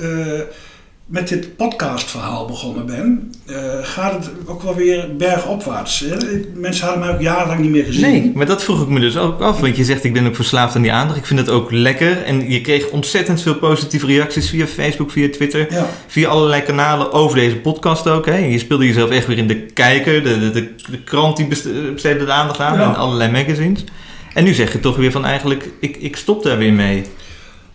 met 1.12 1.28
dit 1.28 1.56
podcastverhaal 1.56 2.46
begonnen 2.46 2.86
ben, 2.86 3.32
eh, 3.46 3.56
gaat 3.82 4.14
het 4.14 4.32
ook 4.46 4.62
wel 4.62 4.76
weer 4.76 5.16
bergopwaarts. 5.18 6.00
hè. 6.00 6.16
Mensen 6.56 6.86
hadden 6.86 7.06
mij 7.06 7.14
ook 7.16 7.22
jarenlang 7.22 7.60
niet 7.60 7.70
meer 7.72 7.84
gezien. 7.86 8.02
Nee, 8.02 8.32
maar 8.36 8.46
dat 8.46 8.64
vroeg 8.64 8.82
ik 8.82 8.88
me 8.88 9.00
dus 9.00 9.18
ook 9.18 9.42
af. 9.42 9.60
Want 9.60 9.76
je 9.78 9.84
zegt, 9.84 10.04
ik 10.04 10.14
ben 10.14 10.28
ook 10.28 10.36
verslaafd 10.36 10.76
aan 10.76 10.82
die 10.82 10.92
aandacht. 10.92 11.18
Ik 11.20 11.26
vind 11.26 11.40
het 11.40 11.50
ook 11.50 11.72
lekker. 11.72 12.24
En 12.24 12.50
je 12.52 12.62
kreeg 12.62 12.90
ontzettend 12.90 13.42
veel 13.42 13.56
positieve 13.56 14.06
reacties 14.06 14.50
via 14.50 14.68
Facebook, 14.68 15.12
via 15.12 15.30
Twitter. 15.30 15.74
Ja, 15.74 15.86
Via 16.08 16.30
allerlei 16.30 16.62
kanalen 16.62 17.12
over 17.12 17.38
deze 17.38 17.56
podcast 17.56 18.08
ook. 18.08 18.26
Hè. 18.26 18.36
Je 18.38 18.60
speelde 18.60 18.86
jezelf 18.86 19.10
echt 19.10 19.28
weer 19.28 19.38
in 19.38 19.48
de 19.48 19.60
kijker. 19.66 20.24
De, 20.24 20.40
de, 20.40 20.52
de, 20.52 20.70
de 20.92 21.04
krant 21.04 21.38
die 21.38 21.48
beste- 21.48 21.92
besteedde 21.94 22.26
de 22.26 22.32
aandacht 22.32 22.60
aan. 22.60 22.80
Ja. 22.80 22.84
En 22.90 22.96
allerlei 22.96 23.32
magazines. 23.32 23.84
En 24.34 24.44
nu 24.44 24.54
zeg 24.54 24.72
je 24.72 24.80
toch 24.80 24.96
weer 24.96 25.12
van 25.12 25.26
eigenlijk, 25.26 25.70
ik, 25.80 25.98
ik 26.00 26.16
stop 26.16 26.44
daar 26.44 26.58
weer 26.58 26.74
mee. 26.74 27.04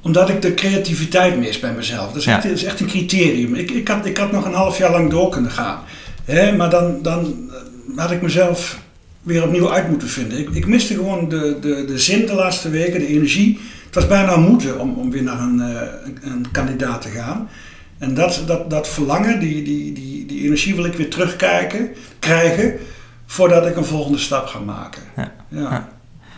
Omdat 0.07 0.29
ik 0.29 0.43
de 0.43 0.55
creativiteit 0.55 1.39
mis 1.39 1.61
bij 1.61 1.73
mezelf. 1.73 2.07
Dat 2.07 2.17
is, 2.17 2.27
echt, 2.27 2.43
dat 2.43 2.53
is 2.53 2.65
echt 2.65 2.81
een 2.81 2.87
criterium. 2.87 3.55
Ik, 3.55 3.71
ik, 3.71 3.89
had, 3.89 4.07
ik 4.07 4.17
had 4.17 4.33
nog 4.33 4.45
een 4.45 4.55
half 4.55 4.79
jaar 4.79 4.91
lang 4.91 5.11
door 5.11 5.29
kunnen 5.29 5.51
gaan. 5.51 5.79
Hè, 6.25 6.57
maar 6.57 6.71
dan, 6.71 7.03
dan 7.03 7.51
had 7.97 8.11
ik 8.11 8.23
mezelf 8.23 8.79
weer 9.23 9.45
opnieuw 9.45 9.73
uit 9.73 9.89
moeten 9.89 10.09
vinden. 10.09 10.39
Ik, 10.39 10.49
ik 10.51 10.67
miste 10.67 10.95
gewoon 10.95 11.29
de, 11.29 11.57
de, 11.61 11.85
de 11.85 11.99
zin 11.99 12.27
de 12.27 12.35
laatste 12.35 12.71
weken, 12.71 13.01
de 13.01 13.07
energie. 13.07 13.61
Het 13.85 13.95
was 13.95 14.07
bijna 14.07 14.33
een 14.33 14.43
moeten 14.43 14.81
om, 14.81 14.95
om 14.95 15.11
weer 15.11 15.23
naar 15.23 15.41
een, 15.41 15.61
eh, 15.61 15.81
een, 16.05 16.19
een 16.23 16.51
kandidaat 16.51 17.03
te 17.03 17.09
gaan. 17.09 17.49
En 17.99 18.15
dat, 18.15 18.43
dat, 18.47 18.71
dat 18.71 18.89
verlangen, 18.89 19.41
die, 19.41 19.63
die, 19.63 19.93
die, 19.93 20.27
die 20.27 20.43
energie 20.43 20.75
wil 20.75 20.85
ik 20.85 20.95
weer 20.95 21.11
terugkijken, 21.11 21.89
krijgen, 22.19 22.75
voordat 23.27 23.67
ik 23.67 23.77
een 23.77 23.85
volgende 23.85 24.19
stap 24.19 24.47
ga 24.47 24.59
maken. 24.59 25.03
Ja. 25.17 25.33
Ja. 25.49 25.61
Ja. 25.61 25.89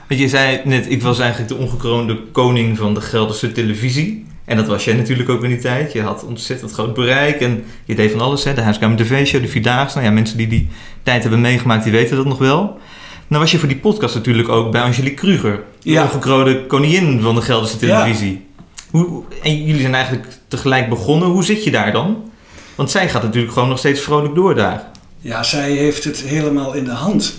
Want 0.09 0.21
je 0.21 0.29
zei 0.29 0.61
net, 0.65 0.91
ik 0.91 1.03
was 1.03 1.19
eigenlijk 1.19 1.51
de 1.51 1.57
ongekroonde 1.57 2.21
koning 2.33 2.77
van 2.79 2.95
de 2.95 3.01
Gelderse 3.01 3.53
televisie. 3.53 4.27
En 4.45 4.57
dat 4.57 4.67
was 4.67 4.85
jij 4.85 4.95
natuurlijk 4.95 5.29
ook 5.29 5.43
in 5.43 5.49
die 5.51 5.59
tijd. 5.59 5.93
Je 5.93 6.03
had 6.03 6.25
ontzettend 6.25 6.73
groot 6.73 6.95
bereik 6.95 7.41
en 7.41 7.65
je 7.85 7.95
deed 7.95 8.11
van 8.11 8.21
alles. 8.21 8.45
Hè? 8.45 8.55
De 8.55 8.61
Huiskamer 8.61 8.97
TV-show, 8.97 9.43
de 9.43 9.49
Vierdaagse. 9.49 9.97
Nou 9.97 10.09
ja, 10.09 10.15
mensen 10.15 10.37
die 10.37 10.47
die 10.49 10.69
tijd 11.03 11.23
hebben 11.23 11.41
meegemaakt, 11.41 11.83
die 11.83 11.93
weten 11.93 12.17
dat 12.17 12.27
nog 12.27 12.39
wel. 12.39 12.79
Nou 13.27 13.43
was 13.43 13.51
je 13.51 13.59
voor 13.59 13.69
die 13.69 13.77
podcast 13.77 14.15
natuurlijk 14.15 14.49
ook 14.49 14.73
bij 14.73 14.81
Angelique 14.83 15.15
Kruger. 15.15 15.63
De 15.83 15.91
Ja. 15.91 16.03
ongekroonde 16.03 16.67
koningin 16.67 17.21
van 17.21 17.35
de 17.35 17.43
Gelderse 17.43 17.77
televisie. 17.77 18.47
Hoe, 18.91 19.23
en 19.43 19.65
jullie 19.65 19.81
zijn 19.81 19.95
eigenlijk 19.95 20.27
tegelijk 20.49 20.89
begonnen. 20.89 21.29
Hoe 21.29 21.45
zit 21.45 21.65
je 21.65 21.71
daar 21.71 21.93
dan? 21.93 22.31
Want 22.75 22.91
zij 22.91 23.09
gaat 23.09 23.23
natuurlijk 23.23 23.53
gewoon 23.53 23.69
nog 23.69 23.79
steeds 23.79 24.01
vrolijk 24.01 24.35
door 24.35 24.55
daar. 24.55 24.83
Ja, 25.21 25.43
zij 25.43 25.71
heeft 25.71 26.05
het 26.05 26.23
helemaal 26.23 26.73
in 26.75 26.85
de 26.85 26.91
hand. 26.91 27.35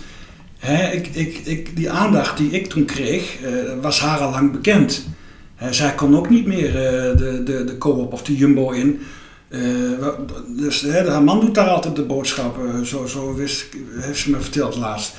Ik, 0.94 1.08
ik, 1.08 1.38
ik, 1.44 1.76
die 1.76 1.90
aandacht 1.92 2.38
die 2.38 2.52
ik 2.52 2.68
toen 2.68 2.86
kreeg, 2.86 3.42
eh, 3.42 3.52
was 3.82 4.00
haar 4.00 4.20
al 4.20 4.32
lang 4.32 4.52
bekend. 4.52 5.08
Zij 5.70 5.94
kon 5.96 6.18
ook 6.18 6.30
niet 6.30 6.46
meer 6.46 6.68
eh, 6.68 7.18
de, 7.18 7.42
de, 7.46 7.64
de 7.64 7.78
co-op 7.78 8.14
of 8.14 8.22
de 8.24 8.36
jumbo 8.36 8.72
in. 8.72 9.00
Wa- 10.00 10.16
dus 10.58 10.86
haar 10.88 11.24
man 11.24 11.40
doet 11.40 11.56
daar 11.56 11.68
altijd 11.68 11.96
de 11.96 12.04
boodschappen. 12.04 12.86
Zo, 12.86 13.06
zo 13.06 13.36
wist, 13.36 13.66
heeft 14.00 14.20
ze 14.20 14.30
me 14.30 14.40
verteld 14.42 14.76
laatst. 14.76 15.14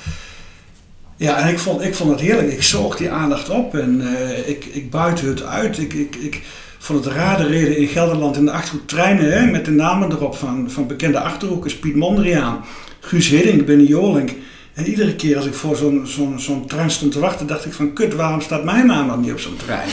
Ja, 1.15 1.37
en 1.37 1.49
ik 1.49 1.59
vond, 1.59 1.81
ik 1.83 1.95
vond 1.95 2.09
het 2.11 2.19
heerlijk. 2.19 2.51
Ik 2.51 2.63
zoog 2.63 2.97
die 2.97 3.09
aandacht 3.09 3.49
op 3.49 3.75
en 3.75 4.01
ik, 4.45 4.65
ik 4.65 4.89
het 5.27 5.43
uit. 5.43 5.77
Ik, 5.77 5.93
ik, 5.93 6.15
ik 6.15 6.41
vond 6.77 7.05
het 7.05 7.13
raar 7.13 7.37
de 7.37 7.47
reden 7.47 7.77
in 7.77 7.87
Gelderland 7.87 8.35
in 8.37 8.45
de 8.45 8.51
Achterhoek 8.51 8.87
treinen 8.87 9.31
hè, 9.31 9.51
met 9.51 9.65
de 9.65 9.71
namen 9.71 10.11
erop 10.11 10.35
van, 10.35 10.71
van 10.71 10.87
bekende 10.87 11.19
Achterhoekers. 11.19 11.75
Piet 11.79 11.95
Mondriaan, 11.95 12.63
Guus 12.99 13.27
Hiddink, 13.29 13.65
Benny 13.65 13.83
Jolink. 13.85 14.31
En 14.73 14.85
iedere 14.85 15.15
keer 15.15 15.37
als 15.37 15.45
ik 15.45 15.53
voor 15.53 15.75
zo'n 15.75 16.01
zo'n 16.05 16.39
zo'n 16.39 16.67
trein 16.67 16.91
stond 16.91 17.11
te 17.11 17.19
wachten, 17.19 17.47
dacht 17.47 17.65
ik 17.65 17.73
van 17.73 17.93
kut, 17.93 18.13
waarom 18.13 18.41
staat 18.41 18.63
mijn 18.63 18.85
naam 18.85 19.07
dan 19.07 19.19
niet 19.19 19.31
op 19.31 19.39
zo'n 19.39 19.55
trein? 19.55 19.89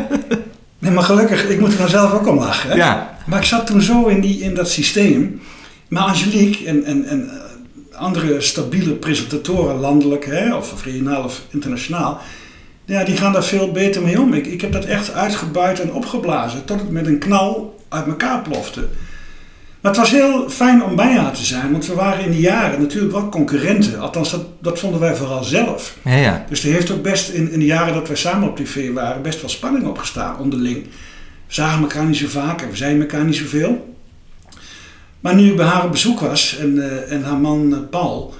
nee, 0.78 0.92
maar 0.92 1.02
gelukkig, 1.02 1.48
ik 1.48 1.60
moet 1.60 1.72
er 1.72 1.78
dan 1.78 1.88
zelf 1.88 2.12
ook 2.12 2.26
om 2.26 2.38
lachen. 2.38 2.70
Hè? 2.70 2.76
Ja, 2.76 3.18
Maar 3.26 3.38
ik 3.38 3.44
zat 3.46 3.66
toen 3.66 3.82
zo 3.82 4.06
in, 4.06 4.20
die, 4.20 4.40
in 4.40 4.54
dat 4.54 4.70
systeem. 4.70 5.40
Maar 5.88 6.02
Angelique 6.02 6.66
en, 6.66 6.84
en, 6.84 7.04
en 7.04 7.30
eh, 7.30 7.98
andere 8.00 8.40
stabiele 8.40 8.92
presentatoren, 8.92 9.76
landelijk 9.76 10.24
hè, 10.24 10.54
of 10.54 10.84
regionaal 10.84 11.24
of 11.24 11.42
internationaal, 11.50 12.20
ja, 12.84 13.04
die 13.04 13.16
gaan 13.16 13.32
daar 13.32 13.44
veel 13.44 13.72
beter 13.72 14.02
mee 14.02 14.20
om. 14.20 14.34
Ik, 14.34 14.46
ik 14.46 14.60
heb 14.60 14.72
dat 14.72 14.84
echt 14.84 15.12
uitgebuit 15.12 15.80
en 15.80 15.92
opgeblazen 15.92 16.64
tot 16.64 16.80
het 16.80 16.90
met 16.90 17.06
een 17.06 17.18
knal 17.18 17.80
uit 17.88 18.06
elkaar 18.06 18.42
plofte. 18.42 18.88
Maar 19.80 19.92
het 19.92 20.00
was 20.00 20.10
heel 20.10 20.50
fijn 20.50 20.84
om 20.84 20.96
bij 20.96 21.16
haar 21.16 21.32
te 21.32 21.44
zijn, 21.44 21.72
want 21.72 21.86
we 21.86 21.94
waren 21.94 22.24
in 22.24 22.30
die 22.30 22.40
jaren 22.40 22.80
natuurlijk 22.80 23.12
wel 23.12 23.28
concurrenten. 23.28 24.00
Althans, 24.00 24.30
dat, 24.30 24.46
dat 24.58 24.78
vonden 24.78 25.00
wij 25.00 25.16
vooral 25.16 25.44
zelf. 25.44 25.96
ja, 26.04 26.14
ja. 26.14 26.44
Dus 26.48 26.64
er 26.64 26.72
heeft 26.72 26.90
ook 26.90 27.02
best 27.02 27.28
in, 27.28 27.50
in 27.50 27.58
de 27.58 27.64
jaren 27.64 27.94
dat 27.94 28.08
wij 28.08 28.16
samen 28.16 28.48
op 28.48 28.56
tv 28.56 28.92
waren, 28.92 29.22
best 29.22 29.40
wel 29.40 29.50
spanning 29.50 29.86
opgestaan 29.86 30.38
onderling. 30.38 30.82
We 31.46 31.54
zagen 31.54 31.82
elkaar 31.82 32.04
niet 32.04 32.16
zo 32.16 32.26
vaak 32.28 32.62
en 32.62 32.70
we 32.70 32.76
zeiden 32.76 33.00
elkaar 33.00 33.24
niet 33.24 33.36
zoveel. 33.36 33.94
Maar 35.20 35.34
nu 35.34 35.50
ik 35.50 35.56
bij 35.56 35.66
haar 35.66 35.84
op 35.84 35.90
bezoek 35.90 36.20
was 36.20 36.56
en, 36.58 36.82
eh, 36.82 37.12
en 37.12 37.22
haar 37.22 37.38
man 37.38 37.74
eh, 37.74 37.80
Paul, 37.90 38.34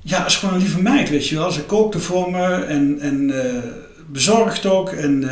ja, 0.00 0.26
is 0.26 0.36
gewoon 0.36 0.54
een 0.54 0.60
lieve 0.60 0.82
meid, 0.82 1.10
weet 1.10 1.28
je 1.28 1.36
wel. 1.36 1.50
Ze 1.50 1.64
kookte 1.64 1.98
voor 1.98 2.30
me 2.30 2.54
en, 2.54 2.98
en 3.00 3.44
eh, 3.44 3.62
bezorgd 4.06 4.66
ook 4.66 4.90
en 4.90 5.24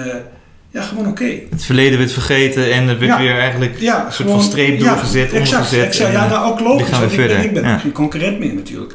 ja, 0.71 0.83
gewoon 0.83 1.07
oké. 1.07 1.39
Het 1.51 1.65
verleden 1.65 1.99
werd 1.99 2.13
vergeten 2.13 2.73
en 2.73 2.89
het 2.89 2.99
werd 2.99 3.11
Ja. 3.11 3.19
weer 3.19 3.39
eigenlijk 3.39 3.79
Ja, 3.81 4.07
een 4.07 4.13
soort 4.13 4.31
van 4.31 4.43
streep 4.43 4.81
doorgezet, 4.81 5.31
ja, 5.31 5.39
exact, 5.39 5.63
omgezet. 5.63 5.85
exact. 5.87 6.13
ja, 6.13 6.29
nou 6.29 6.51
ook 6.53 6.61
logisch, 6.61 6.89
gaan 6.89 7.01
we 7.01 7.07
want 7.07 7.13
ik 7.13 7.19
ben, 7.19 7.29
verder. 7.29 7.45
ik 7.45 7.63
ben 7.63 7.81
geen 7.81 7.93
concurrent 7.93 8.39
meer 8.39 8.55
natuurlijk. 8.55 8.95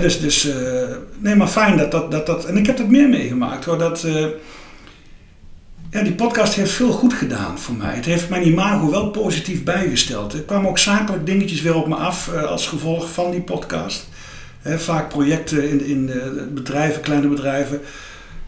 Dus, 0.00 0.20
dus 0.20 0.48
eh, 0.48 0.56
nee, 1.18 1.34
maar 1.36 1.46
fijn 1.48 1.76
dat 1.76 1.90
dat, 1.90 2.10
dat 2.10 2.26
dat... 2.26 2.44
En 2.44 2.56
ik 2.56 2.66
heb 2.66 2.76
dat 2.76 2.88
meer 2.88 3.08
meegemaakt 3.08 3.64
hoor, 3.64 3.78
dat... 3.78 4.02
eh, 4.04 4.26
ja, 5.90 6.02
die 6.02 6.12
podcast 6.12 6.54
heeft 6.54 6.70
veel 6.72 6.92
goed 6.92 7.12
gedaan 7.14 7.58
voor 7.58 7.74
mij. 7.74 7.94
Het 7.94 8.04
heeft 8.04 8.28
mijn 8.28 8.46
imago 8.46 8.90
wel 8.90 9.10
positief 9.10 9.62
bijgesteld. 9.64 10.32
Er 10.32 10.40
kwamen 10.40 10.68
ook 10.68 10.78
zakelijk 10.78 11.26
dingetjes 11.26 11.62
weer 11.62 11.74
op 11.74 11.88
me 11.88 11.94
af 11.94 12.28
eh, 12.32 12.42
als 12.42 12.66
gevolg 12.66 13.10
van 13.12 13.30
die 13.30 13.40
podcast. 13.40 14.08
Vaak 14.76 15.08
projecten 15.08 15.68
in, 15.70 15.86
in 15.86 16.10
bedrijven, 16.54 17.00
kleine 17.02 17.26
bedrijven, 17.28 17.80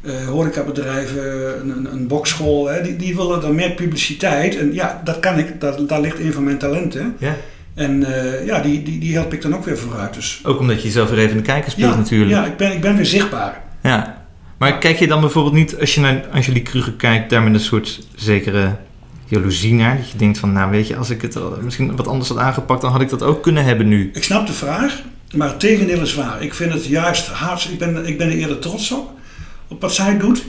eh 0.01 0.27
horecabedrijven, 0.27 1.61
een, 1.61 1.71
een, 1.77 1.93
een 1.93 2.07
bokschool, 2.07 2.67
hè, 2.69 2.83
die, 2.83 2.97
die 2.97 3.17
willen 3.17 3.41
dan 3.41 3.55
meer 3.55 3.71
publiciteit. 3.71 4.57
En 4.57 4.75
ja, 4.75 5.01
dat 5.05 5.21
kan 5.21 5.39
ik, 5.39 5.61
dat, 5.61 5.89
daar 5.89 6.01
ligt 6.01 6.19
een 6.21 6.33
van 6.33 6.45
mijn 6.45 6.59
talenten. 6.59 7.15
Ja. 7.19 7.37
En 7.75 8.05
eh, 8.05 8.47
ja, 8.47 8.61
die, 8.61 8.83
die, 8.83 8.99
die 8.99 9.15
help 9.15 9.33
ik 9.33 9.43
dan 9.43 9.55
ook 9.55 9.65
weer 9.65 9.79
vooruit. 9.79 10.15
Dus 10.15 10.41
Ook 10.45 10.59
omdat 10.61 10.77
je 10.77 10.83
jezelf 10.87 11.11
weer 11.11 11.19
even 11.19 11.31
in 11.31 11.37
de 11.37 11.43
kijker 11.43 11.71
speelt 11.71 11.93
ja, 11.93 11.97
natuurlijk. 11.99 12.31
ja 12.31 12.45
ik, 12.47 12.57
ben, 12.57 12.73
ik 12.73 12.81
ben 12.81 12.97
weer 12.97 13.07
zichtbaar. 13.07 13.61
Ja. 13.83 14.17
Maar 14.59 14.79
kijk 14.79 14.99
je 14.99 15.07
dan 15.07 15.21
bijvoorbeeld 15.21 15.55
niet, 15.55 15.81
als 15.81 15.95
je 15.95 16.01
naar 16.01 16.25
Angelique 16.33 16.71
Kruger 16.71 16.93
kijkt, 16.93 17.31
daar 17.31 17.43
met 17.43 17.55
een 17.55 17.61
soort 17.61 18.01
zekere 18.15 18.77
jaloezie 19.27 19.75
naar? 19.75 19.97
Dat 19.97 20.11
je 20.11 20.19
denkt 20.19 20.39
van, 20.39 20.53
nou 20.53 20.71
weet 20.71 20.87
je, 20.89 20.97
als 20.97 21.11
ik 21.11 21.23
het 21.23 21.37
al- 21.37 21.59
misschien 21.63 21.97
wat 21.97 22.07
anders 22.09 22.29
had 22.29 22.39
aangepakt, 22.39 22.81
dan 22.81 22.93
had 22.93 23.01
ik 23.01 23.09
dat 23.09 23.23
ook 23.23 23.43
kunnen 23.43 23.65
hebben 23.65 23.89
nu. 23.89 24.11
Ik 24.15 24.25
snap 24.25 24.47
de 24.47 24.53
vraag, 24.53 25.01
maar 25.35 25.49
het 25.49 25.61
tegendeel 25.61 26.01
is 26.01 26.15
waar. 26.15 26.43
Ik 26.43 26.55
vind 26.55 26.73
het 26.73 26.85
juist 26.87 27.27
hard. 27.29 27.69
Ik 27.73 27.79
ben, 27.79 28.07
ik 28.07 28.19
ben 28.19 28.27
er 28.27 28.37
eerder 28.37 28.59
trots 28.59 28.93
op, 28.93 29.11
op 29.69 29.81
wat 29.81 29.95
zij 29.95 30.19
doet, 30.19 30.45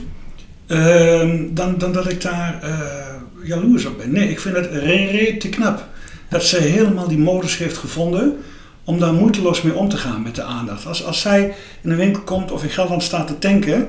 ehm, 0.66 1.38
dan, 1.50 1.78
dan 1.78 1.92
dat 1.92 2.10
ik 2.10 2.20
daar 2.22 2.58
eh, 2.62 2.78
jaloers 3.44 3.84
op 3.84 3.98
ben. 3.98 4.12
Nee, 4.12 4.30
ik 4.30 4.40
vind 4.40 4.56
het 4.56 4.66
re, 4.72 5.04
re 5.10 5.36
te 5.38 5.48
knap 5.48 5.84
dat 6.28 6.44
zij 6.44 6.60
helemaal 6.60 7.08
die 7.08 7.18
modus 7.18 7.58
heeft 7.58 7.76
gevonden 7.78 8.36
om 8.84 8.98
daar 8.98 9.12
moeiteloos 9.12 9.62
mee 9.62 9.74
om 9.74 9.88
te 9.88 9.96
gaan 9.96 10.22
met 10.22 10.34
de 10.34 10.42
aandacht. 10.42 10.86
Als, 10.86 11.04
als 11.04 11.20
zij 11.20 11.54
in 11.82 11.90
een 11.90 11.96
winkel 11.96 12.22
komt 12.22 12.50
of 12.52 12.62
in 12.62 12.70
Gelderland 12.70 13.02
staat 13.02 13.26
te 13.26 13.38
tanken, 13.38 13.86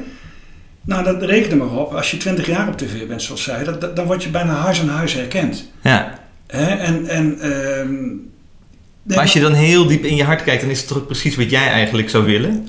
nou, 0.82 1.04
dat 1.04 1.24
reken 1.24 1.52
er 1.52 1.58
maar 1.58 1.78
op. 1.78 1.94
Als 1.94 2.12
je 2.12 2.18
20 2.18 2.48
jaar 2.48 2.68
op 2.68 2.78
tv 2.78 3.08
bent, 3.08 3.22
zoals 3.22 3.44
zij, 3.44 3.64
dat, 3.64 3.82
dat- 3.82 3.96
dan 3.96 4.06
word 4.06 4.24
je 4.24 4.30
bijna 4.30 4.54
huis 4.56 4.80
aan 4.82 4.90
huis 4.90 5.14
herkend. 5.14 5.72
Ja. 5.84 6.20
En, 6.48 7.08
en, 7.08 7.40
ehm, 7.40 7.96
Maar 9.04 9.18
als 9.20 9.34
je 9.34 9.40
dan 9.40 9.54
heel 9.54 9.88
diep 9.88 10.04
in 10.04 10.16
je 10.16 10.24
hart 10.24 10.44
kijkt, 10.44 10.62
dan 10.62 10.70
is 10.70 10.80
het 10.80 10.88
toch 10.88 11.06
precies 11.06 11.36
wat 11.36 11.50
jij 11.50 11.68
eigenlijk 11.68 12.10
zou 12.10 12.26
willen? 12.26 12.68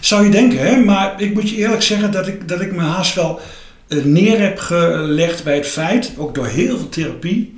Zou 0.00 0.24
je 0.24 0.30
denken, 0.30 0.58
hè? 0.58 0.84
maar 0.84 1.22
ik 1.22 1.34
moet 1.34 1.50
je 1.50 1.56
eerlijk 1.56 1.82
zeggen 1.82 2.12
dat 2.12 2.28
ik, 2.28 2.48
dat 2.48 2.60
ik 2.60 2.72
me 2.72 2.82
haast 2.82 3.14
wel 3.14 3.40
eh, 3.88 4.04
neer 4.04 4.40
heb 4.40 4.58
gelegd 4.58 5.44
bij 5.44 5.54
het 5.54 5.66
feit, 5.66 6.12
ook 6.16 6.34
door 6.34 6.46
heel 6.46 6.78
veel 6.78 6.88
therapie, 6.88 7.54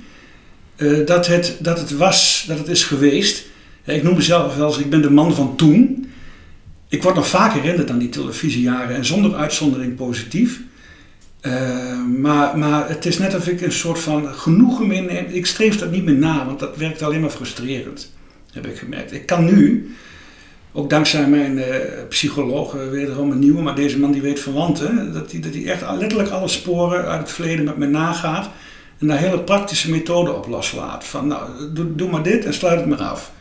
eh, 0.75 1.05
dat, 1.05 1.27
het, 1.27 1.57
dat 1.59 1.79
het 1.79 1.97
was, 1.97 2.45
dat 2.47 2.57
het 2.57 2.67
is 2.67 2.83
geweest. 2.83 3.45
Ik 3.85 4.03
noem 4.03 4.15
mezelf 4.15 4.55
wel 4.55 4.67
eens, 4.67 4.77
ik 4.77 4.89
ben 4.89 5.01
de 5.01 5.09
man 5.09 5.35
van 5.35 5.55
toen. 5.55 6.09
Ik 6.87 7.03
word 7.03 7.15
nog 7.15 7.27
vaak 7.27 7.53
herinnerd 7.53 7.91
aan 7.91 7.99
die 7.99 8.09
televisiejaren 8.09 8.95
en 8.95 9.05
zonder 9.05 9.35
uitzondering 9.35 9.95
positief. 9.95 10.61
Eh, 11.41 12.03
maar, 12.17 12.57
maar 12.57 12.89
het 12.89 13.05
is 13.05 13.17
net 13.17 13.35
of 13.35 13.47
ik 13.47 13.61
een 13.61 13.71
soort 13.71 13.99
van 13.99 14.33
genoegen 14.33 14.87
meeneem. 14.87 15.25
Ik 15.29 15.45
streef 15.45 15.77
dat 15.79 15.91
niet 15.91 16.03
meer 16.03 16.15
na, 16.15 16.45
want 16.45 16.59
dat 16.59 16.77
werkt 16.77 17.01
alleen 17.01 17.21
maar 17.21 17.29
frustrerend, 17.29 18.13
heb 18.53 18.67
ik 18.67 18.77
gemerkt. 18.77 19.13
Ik 19.13 19.25
kan 19.25 19.45
nu, 19.45 19.91
ook 20.73 20.89
dankzij 20.89 21.27
mijn 21.27 21.59
eh, 21.59 21.75
psycholoog, 22.09 22.75
eh, 22.75 22.89
wederom 22.89 23.31
een 23.31 23.39
nieuwe, 23.39 23.61
maar 23.61 23.75
deze 23.75 23.99
man 23.99 24.11
die 24.11 24.21
weet 24.21 24.39
verwanten, 24.39 25.13
dat 25.13 25.31
hij 25.31 25.41
dat 25.41 25.53
echt 25.53 25.81
letterlijk 25.97 26.29
alle 26.29 26.47
sporen 26.47 27.05
uit 27.05 27.19
het 27.19 27.31
verleden 27.31 27.65
met 27.65 27.77
me 27.77 27.87
nagaat 27.87 28.49
en 28.99 29.07
daar 29.07 29.17
hele 29.17 29.39
praktische 29.39 29.89
methoden 29.89 30.37
op 30.37 30.47
loslaat. 30.47 31.05
Van 31.05 31.27
nou, 31.27 31.49
doe, 31.73 31.95
doe 31.95 32.09
maar 32.09 32.23
dit 32.23 32.45
en 32.45 32.53
sluit 32.53 32.79
het 32.79 32.89
maar 32.89 33.01
af. 33.01 33.31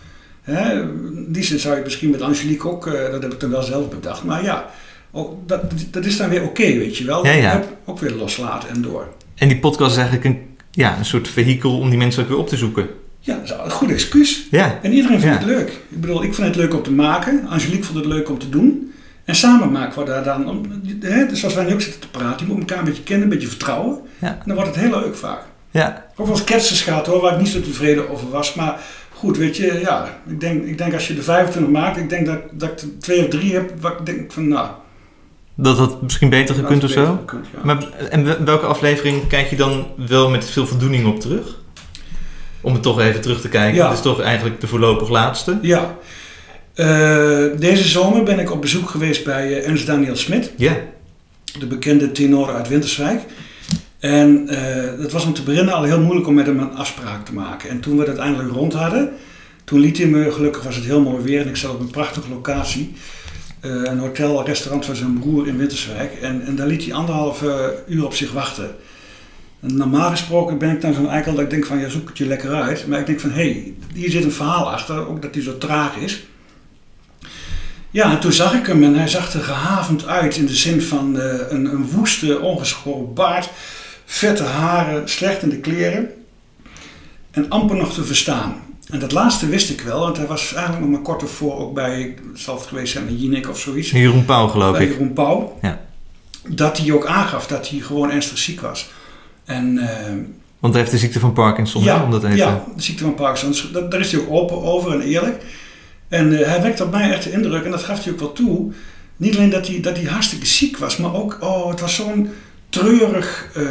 Hè? 0.42 0.80
In 0.82 1.26
die 1.28 1.42
zin 1.42 1.58
zou 1.58 1.76
je 1.76 1.82
misschien 1.82 2.10
met 2.10 2.22
Angelique 2.22 2.68
ook, 2.68 2.86
eh, 2.86 3.10
dat 3.10 3.22
heb 3.22 3.32
ik 3.32 3.40
dan 3.40 3.50
wel 3.50 3.62
zelf 3.62 3.88
bedacht, 3.88 4.24
maar 4.24 4.42
ja, 4.42 4.70
ook, 5.12 5.48
dat, 5.48 5.60
dat 5.90 6.04
is 6.04 6.16
dan 6.16 6.28
weer 6.28 6.42
oké, 6.42 6.62
weet 6.62 6.96
je 6.96 7.04
wel. 7.04 7.26
Ja, 7.26 7.32
ja. 7.32 7.62
Ook 7.84 7.98
weer 7.98 8.12
loslaten 8.12 8.68
en 8.68 8.82
door. 8.82 9.08
En 9.34 9.48
die 9.48 9.58
podcast 9.58 9.90
is 9.90 9.96
eigenlijk 9.96 10.26
een, 10.26 10.56
ja, 10.70 10.98
een 10.98 11.04
soort 11.04 11.28
vehikel 11.28 11.78
om 11.78 11.88
die 11.88 11.98
mensen 11.98 12.22
ook 12.22 12.28
weer 12.28 12.38
op 12.38 12.48
te 12.48 12.56
zoeken. 12.56 12.88
Ja, 13.20 13.34
dat 13.34 13.44
is 13.44 13.50
een 13.64 13.70
goed 13.70 13.90
excuus. 13.90 14.46
Ja, 14.50 14.78
En 14.82 14.92
iedereen 14.92 15.20
vindt 15.20 15.34
Ja. 15.40 15.40
het 15.46 15.56
leuk. 15.56 15.68
Ik 15.88 16.00
bedoel, 16.00 16.22
ik 16.22 16.34
vind 16.34 16.46
het 16.46 16.56
leuk 16.56 16.74
om 16.74 16.82
te 16.82 16.92
maken. 16.92 17.46
Angelique 17.48 17.84
vond 17.84 17.98
het 17.98 18.06
leuk 18.06 18.28
om 18.28 18.38
te 18.38 18.48
doen. 18.48 18.92
En 19.24 19.34
samen 19.34 19.70
maken 19.72 19.98
we 19.98 20.04
daar 20.10 20.24
dan, 20.24 20.48
om, 20.48 20.60
hè, 21.00 21.26
dus 21.26 21.40
zoals 21.40 21.54
wij 21.54 21.64
nu 21.64 21.72
ook 21.72 21.80
zitten 21.80 22.00
te 22.00 22.08
praten, 22.08 22.46
je 22.46 22.52
moet 22.52 22.60
elkaar 22.60 22.78
een 22.78 22.84
beetje 22.84 23.02
kennen, 23.02 23.24
een 23.24 23.32
beetje 23.32 23.48
vertrouwen. 23.48 23.98
Ja. 24.18 24.28
En 24.28 24.42
dan 24.46 24.54
wordt 24.56 24.74
het 24.74 24.84
heel 24.84 25.00
leuk 25.00 25.16
vaak. 25.16 25.40
ja. 25.70 26.06
Ook 26.16 26.28
eens 26.28 26.44
ketsers 26.44 26.82
gaat 26.82 27.06
hoor, 27.06 27.20
waar 27.20 27.32
ik 27.32 27.38
niet 27.38 27.48
zo 27.48 27.60
tevreden 27.60 28.10
over 28.10 28.30
was. 28.30 28.54
Maar 28.54 28.80
goed, 29.14 29.36
weet 29.36 29.56
je, 29.56 29.78
ja, 29.82 30.18
ik 30.28 30.40
denk, 30.40 30.64
ik 30.64 30.78
denk 30.78 30.92
als 30.94 31.08
je 31.08 31.14
de 31.14 31.22
25 31.22 31.72
maakt, 31.72 31.96
ik 31.96 32.08
denk 32.08 32.26
dat, 32.26 32.38
dat 32.52 32.68
ik 32.70 32.80
er 32.80 32.98
twee 33.00 33.20
of 33.22 33.28
drie 33.28 33.54
heb, 33.54 33.72
waar 33.80 33.92
ik 33.92 34.06
denk 34.06 34.32
van 34.32 34.48
nou, 34.48 34.68
Dat 35.54 35.78
had 35.78 36.02
misschien 36.02 36.30
beter 36.30 36.54
gekund 36.54 36.84
of 36.84 36.90
dat 36.92 37.06
zo. 37.06 37.16
gekund, 37.20 37.46
ja. 37.54 37.58
Maar, 37.64 37.84
en 38.10 38.24
wel- 38.24 38.44
welke 38.44 38.66
aflevering 38.66 39.26
kijk 39.26 39.50
je 39.50 39.56
dan 39.56 39.86
wel 40.06 40.30
met 40.30 40.44
veel 40.50 40.66
voldoening 40.66 41.06
op 41.06 41.20
terug? 41.20 41.59
Om 42.60 42.72
het 42.72 42.82
toch 42.82 43.00
even 43.00 43.20
terug 43.20 43.40
te 43.40 43.48
kijken. 43.48 43.74
Ja. 43.74 43.88
Dat 43.88 43.96
is 43.96 44.02
toch 44.02 44.20
eigenlijk 44.20 44.60
de 44.60 44.66
voorlopig 44.66 45.08
laatste. 45.08 45.58
Ja. 45.62 45.98
Eh, 46.74 47.44
deze 47.58 47.88
zomer 47.88 48.22
ben 48.22 48.38
ik 48.38 48.50
op 48.50 48.60
bezoek 48.60 48.90
geweest 48.90 49.24
bij 49.24 49.58
eh, 49.58 49.68
Ernst 49.68 49.86
Daniel 49.86 50.16
Smit. 50.16 50.52
Ja. 50.56 50.76
de 51.58 51.66
bekende 51.66 52.12
tenor 52.12 52.54
uit 52.54 52.68
Winterswijk. 52.68 53.20
En 53.98 54.48
eh 54.48 54.98
het 54.98 55.12
was 55.12 55.24
om 55.24 55.32
te 55.32 55.42
beginnen 55.42 55.74
al 55.74 55.82
heel 55.82 56.00
moeilijk 56.00 56.26
om 56.26 56.34
met 56.34 56.46
hem 56.46 56.58
een 56.58 56.76
afspraak 56.76 57.24
te 57.24 57.32
maken. 57.32 57.70
En 57.70 57.80
toen 57.80 57.92
we 57.92 57.98
het 57.98 58.08
uiteindelijk 58.08 58.52
rond 58.52 58.72
hadden, 58.72 59.10
toen 59.64 59.80
liet 59.80 59.98
hij 59.98 60.06
me, 60.06 60.32
gelukkig 60.32 60.62
was 60.62 60.76
het 60.76 60.84
heel 60.84 61.00
mooi 61.00 61.22
weer 61.24 61.40
en 61.40 61.48
ik 61.48 61.56
zat 61.56 61.70
op 61.70 61.80
een 61.80 61.90
prachtige 61.90 62.28
locatie. 62.28 62.92
een 63.60 63.98
hotel, 63.98 64.44
restaurant 64.44 64.84
van 64.84 64.96
zijn 64.96 65.18
broer 65.18 65.46
in 65.46 65.56
Winterswijk. 65.56 66.12
En, 66.22 66.42
en 66.46 66.56
daar 66.56 66.66
liet 66.66 66.84
hij 66.84 66.94
anderhalve 66.94 67.82
uur 67.86 68.04
op 68.04 68.14
zich 68.14 68.32
wachten. 68.32 68.70
En 69.60 69.76
normaal 69.76 70.10
gesproken 70.10 70.58
ben 70.58 70.70
ik 70.70 70.80
dan 70.80 70.94
zo'n 70.94 71.08
eikel 71.08 71.32
dat 71.34 71.42
ik 71.42 71.50
denk 71.50 71.66
van, 71.66 71.78
ja 71.78 71.88
zoek 71.88 72.08
het 72.08 72.18
je 72.18 72.26
lekker 72.26 72.52
uit. 72.54 72.86
Maar 72.86 73.00
ik 73.00 73.06
denk 73.06 73.20
van, 73.20 73.30
hé, 73.30 73.50
hey, 73.52 73.74
hier 73.94 74.10
zit 74.10 74.24
een 74.24 74.32
verhaal 74.32 74.70
achter, 74.72 75.08
ook 75.08 75.22
dat 75.22 75.34
hij 75.34 75.42
zo 75.42 75.58
traag 75.58 75.96
is. 75.96 76.24
Ja, 77.90 78.10
en 78.10 78.20
toen 78.20 78.32
zag 78.32 78.54
ik 78.54 78.66
hem 78.66 78.84
en 78.84 78.94
hij 78.94 79.08
zag 79.08 79.32
er 79.32 79.42
gehavend 79.42 80.06
uit 80.06 80.36
in 80.36 80.46
de 80.46 80.54
zin 80.54 80.82
van 80.82 81.20
eh, 81.20 81.34
een, 81.48 81.64
een 81.64 81.90
woeste, 81.90 82.40
ongeschoren 82.40 83.14
baard, 83.14 83.50
vette 84.04 84.42
haren, 84.42 85.08
slecht 85.08 85.42
in 85.42 85.48
de 85.48 85.58
kleren 85.58 86.10
en 87.30 87.48
amper 87.48 87.76
nog 87.76 87.94
te 87.94 88.04
verstaan. 88.04 88.54
En 88.90 88.98
dat 88.98 89.12
laatste 89.12 89.46
wist 89.48 89.70
ik 89.70 89.80
wel, 89.80 90.00
want 90.00 90.16
hij 90.16 90.26
was 90.26 90.54
eigenlijk 90.54 90.80
nog 90.84 90.90
maar 90.90 91.00
kort 91.00 91.22
ervoor 91.22 91.58
ook 91.58 91.74
bij, 91.74 92.16
het 92.32 92.40
zal 92.40 92.54
het 92.54 92.66
geweest 92.66 92.92
zijn, 92.92 93.08
een 93.08 93.16
Jinek 93.16 93.48
of 93.48 93.58
zoiets, 93.60 93.90
Jeroen 93.90 94.24
Pauw 94.24 94.48
geloof 94.48 94.72
bij 94.72 94.84
ik. 94.84 94.90
Jeroen 94.90 95.12
Pauw, 95.12 95.58
Ja. 95.62 95.80
dat 96.48 96.78
hij 96.78 96.92
ook 96.92 97.06
aangaf 97.06 97.46
dat 97.46 97.68
hij 97.68 97.78
gewoon 97.78 98.10
ernstig 98.10 98.38
ziek 98.38 98.60
was. 98.60 98.90
En 99.50 99.78
eh, 99.78 100.12
Want 100.60 100.72
hij 100.74 100.82
heeft 100.82 100.94
de 100.94 101.00
ziekte 101.00 101.20
van 101.20 101.32
Parkinson. 101.32 101.82
hè, 101.82 102.02
om 102.02 102.10
dat 102.10 102.24
even... 102.24 102.36
ja, 102.36 102.64
de 102.76 102.82
ziekte 102.82 103.02
van 103.02 103.14
Parkinson. 103.14 103.72
Dat, 103.72 103.90
daar 103.90 104.00
is 104.00 104.12
hij 104.12 104.20
ook 104.20 104.30
open 104.30 104.62
over 104.62 104.92
en 104.92 105.00
eerlijk. 105.00 105.42
En 106.08 106.38
eh, 106.38 106.48
hij 106.48 106.62
wekte 106.62 106.84
op 106.84 106.90
mij 106.90 107.10
echt 107.10 107.22
de 107.22 107.32
indruk, 107.32 107.64
en 107.64 107.70
dat 107.70 107.82
gaf 107.82 108.04
hij 108.04 108.12
ook 108.12 108.18
wel 108.18 108.32
toe. 108.32 108.72
Niet 109.16 109.36
alleen 109.36 109.50
dat 109.50 109.66
hij, 109.66 109.80
dat 109.80 109.96
hij 109.96 110.06
hartstikke 110.06 110.46
ziek 110.46 110.76
was, 110.76 110.96
maar 110.96 111.14
ook, 111.14 111.38
oh, 111.40 111.68
het 111.68 111.80
was 111.80 111.94
zo'n 111.94 112.30
treurig 112.68 113.48
eh, 113.54 113.64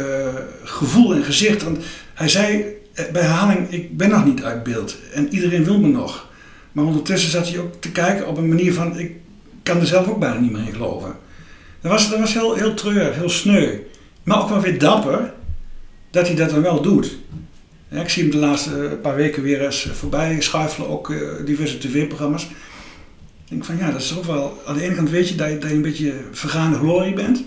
gevoel 0.64 1.14
in 1.14 1.24
gezicht. 1.24 1.62
Want 1.62 1.78
hij 2.14 2.28
zei 2.28 2.64
eh, 2.94 3.04
bij 3.12 3.22
herhaling, 3.22 3.70
ik 3.70 3.96
ben 3.96 4.08
nog 4.08 4.24
niet 4.24 4.42
uit 4.42 4.62
beeld. 4.62 4.96
En 5.14 5.34
iedereen 5.34 5.64
wil 5.64 5.78
me 5.78 5.88
nog. 5.88 6.28
Maar 6.72 6.84
ondertussen 6.84 7.30
zat 7.30 7.48
hij 7.48 7.58
ook 7.58 7.80
te 7.80 7.90
kijken 7.90 8.26
op 8.26 8.36
een 8.36 8.48
manier 8.48 8.74
van, 8.74 8.98
ik 8.98 9.12
kan 9.62 9.80
er 9.80 9.86
zelf 9.86 10.08
ook 10.08 10.18
bijna 10.18 10.40
niet 10.40 10.52
meer 10.52 10.66
in 10.66 10.72
geloven. 10.72 11.16
Dat 11.80 11.92
was, 11.92 12.10
dat 12.10 12.18
was 12.18 12.32
heel, 12.32 12.54
heel 12.54 12.74
treurig, 12.74 13.14
heel 13.14 13.28
sneu. 13.28 13.78
Maar 14.22 14.40
ook 14.42 14.48
wel 14.48 14.60
weer 14.60 14.78
dapper 14.78 15.32
dat 16.10 16.26
hij 16.26 16.36
dat 16.36 16.50
dan 16.50 16.62
wel 16.62 16.82
doet. 16.82 17.16
Ja, 17.88 18.00
ik 18.00 18.08
zie 18.08 18.22
hem 18.22 18.32
de 18.32 18.38
laatste 18.38 18.70
eh, 18.70 19.00
paar 19.02 19.16
weken 19.16 19.42
weer 19.42 19.64
eens 19.64 19.88
voorbij 19.92 20.36
schuifelen, 20.40 20.88
ook 20.88 21.10
eh, 21.10 21.18
diverse 21.44 21.78
tv-programma's. 21.78 22.42
Ik 22.42 23.56
denk 23.56 23.64
van 23.64 23.76
ja, 23.76 23.90
dat 23.90 24.00
is 24.00 24.16
ook 24.18 24.24
wel. 24.24 24.62
Aan 24.66 24.74
de 24.74 24.82
ene 24.82 24.94
kant 24.94 25.10
weet 25.10 25.28
je 25.28 25.34
dat 25.34 25.48
je, 25.48 25.58
dat 25.58 25.70
je 25.70 25.76
een 25.76 25.82
beetje 25.82 26.12
vergaande 26.32 26.78
glorie 26.78 27.12
bent. 27.14 27.42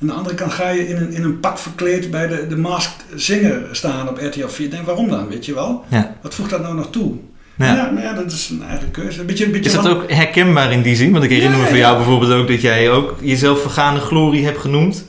Aan 0.00 0.06
de 0.06 0.12
andere 0.12 0.34
kant 0.34 0.52
ga 0.52 0.68
je 0.68 0.88
in 0.88 0.96
een, 0.96 1.12
in 1.12 1.22
een 1.22 1.40
pak 1.40 1.58
verkleed 1.58 2.10
bij 2.10 2.26
de, 2.26 2.46
de 2.48 2.56
Masked 2.56 3.04
Singer 3.14 3.62
staan 3.72 4.08
op 4.08 4.18
RTL 4.18 4.46
4. 4.48 4.64
Ik 4.64 4.70
denk 4.70 4.86
waarom 4.86 5.08
dan, 5.08 5.28
weet 5.28 5.44
je 5.46 5.54
wel? 5.54 5.84
Ja. 5.88 6.16
Wat 6.22 6.34
voegt 6.34 6.50
dat 6.50 6.62
nou 6.62 6.74
nog 6.74 6.90
toe? 6.90 7.14
Ja. 7.58 7.74
Ja, 7.74 7.90
maar 7.90 8.02
ja, 8.02 8.12
dat 8.12 8.32
is 8.32 8.48
een 8.48 8.62
eigen 8.62 8.90
keuze. 8.90 9.20
Een 9.20 9.26
beetje, 9.26 9.44
een 9.44 9.50
beetje 9.52 9.68
Is 9.68 9.74
dat 9.74 9.84
wan- 9.84 9.92
ook 9.92 10.10
herkenbaar 10.10 10.72
in 10.72 10.82
die 10.82 10.96
zin? 10.96 11.12
Want 11.12 11.24
ik 11.24 11.30
herinner 11.30 11.58
me 11.58 11.66
van 11.66 11.76
jou 11.76 11.96
bijvoorbeeld 11.96 12.32
ook 12.32 12.48
dat 12.48 12.60
jij 12.60 12.90
ook 12.90 13.14
jezelf 13.20 13.60
vergane 13.60 13.98
glorie 14.00 14.44
hebt 14.44 14.58
genoemd. 14.58 15.04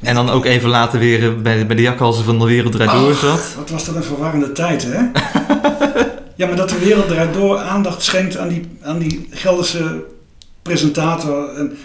En 0.00 0.14
dan 0.14 0.30
ook 0.30 0.44
even 0.44 0.68
later 0.68 0.98
weer 0.98 1.24
eh, 1.24 1.34
bij, 1.42 1.66
bij 1.66 1.76
de 1.76 1.82
jakhalzen 1.82 2.24
van 2.24 2.38
de 2.38 2.44
wereld 2.44 2.72
draait 2.72 2.90
door 2.90 3.14
zat. 3.14 3.54
Wat 3.56 3.70
was 3.70 3.84
dat 3.84 3.94
een 3.94 4.02
verwarrende 4.02 4.52
tijd, 4.52 4.86
hè? 4.86 4.98
ja, 6.40 6.46
maar 6.46 6.56
dat 6.56 6.68
de 6.68 6.78
wereld 6.78 7.10
eruit 7.10 7.34
door 7.34 7.58
aandacht 7.58 8.02
schenkt 8.02 8.36
aan 8.36 8.48
die, 8.48 8.68
aan 8.82 8.98
die 8.98 9.28
Gelderse 9.30 10.04
presentator. 10.62 11.54
En 11.54 11.78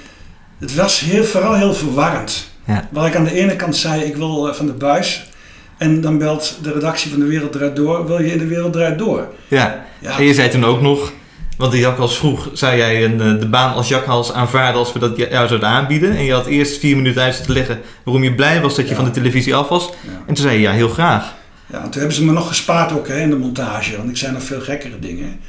het 0.59 0.75
was 0.75 0.99
heel, 0.99 1.23
vooral 1.23 1.53
heel 1.53 1.73
verwarrend. 1.73 2.47
Ja. 2.65 2.87
Waar 2.91 3.07
ik 3.07 3.15
aan 3.15 3.23
de 3.23 3.33
ene 3.33 3.55
kant 3.55 3.75
zei, 3.75 4.03
ik 4.03 4.15
wil 4.15 4.47
eh, 4.47 4.53
van 4.53 4.65
de 4.65 4.73
buis. 4.73 5.29
En 5.77 6.01
dan 6.01 6.17
belt 6.17 6.57
de 6.61 6.71
redactie 6.71 7.11
van 7.11 7.19
de 7.19 7.25
wereld 7.25 7.55
eruit 7.55 7.75
door, 7.75 8.07
wil 8.07 8.21
je 8.21 8.31
in 8.31 8.37
de 8.37 8.47
wereld 8.47 8.75
eruit 8.75 8.97
door? 8.97 9.27
Ja. 9.47 9.85
Ja, 9.99 10.17
En 10.17 10.23
je 10.23 10.33
zei 10.33 10.49
toen 10.49 10.65
ook 10.65 10.81
nog, 10.81 11.11
want 11.57 11.71
de 11.71 11.77
jakhals 11.79 12.17
vroeg, 12.17 12.49
zou 12.53 12.77
jij 12.77 13.03
een, 13.05 13.21
eh, 13.21 13.39
de 13.39 13.47
baan 13.47 13.73
als 13.73 13.87
jakhals 13.87 14.31
aanvaarden 14.33 14.79
als 14.79 14.93
we 14.93 14.99
dat 14.99 15.17
jou 15.17 15.47
zouden 15.47 15.69
aanbieden? 15.69 16.15
En 16.15 16.23
je 16.23 16.33
had 16.33 16.45
eerst 16.45 16.79
vier 16.79 16.95
minuten 16.95 17.21
uit 17.21 17.43
te 17.45 17.51
leggen 17.53 17.81
waarom 18.03 18.23
je 18.23 18.33
blij 18.35 18.61
was 18.61 18.75
dat 18.75 18.85
je 18.85 18.91
Ja. 18.91 18.95
van 18.97 19.05
de 19.05 19.11
televisie 19.11 19.55
af 19.55 19.67
was. 19.67 19.89
ja. 20.03 20.09
En 20.11 20.25
toen 20.33 20.35
zei 20.43 20.53
je 20.55 20.61
ja, 20.61 20.71
heel 20.71 20.89
graag. 20.89 21.33
Ja, 21.71 21.77
en 21.77 21.83
toen 21.89 21.99
hebben 21.99 22.13
ze 22.13 22.25
me 22.25 22.31
nog 22.31 22.47
gespaard 22.47 22.91
ook 22.91 23.07
hè, 23.07 23.19
in 23.19 23.29
de 23.29 23.35
montage, 23.37 23.97
want 23.97 24.09
ik 24.09 24.17
zei 24.17 24.31
nog 24.31 24.43
veel 24.43 24.61
gekkere 24.61 24.99
dingen. 24.99 25.39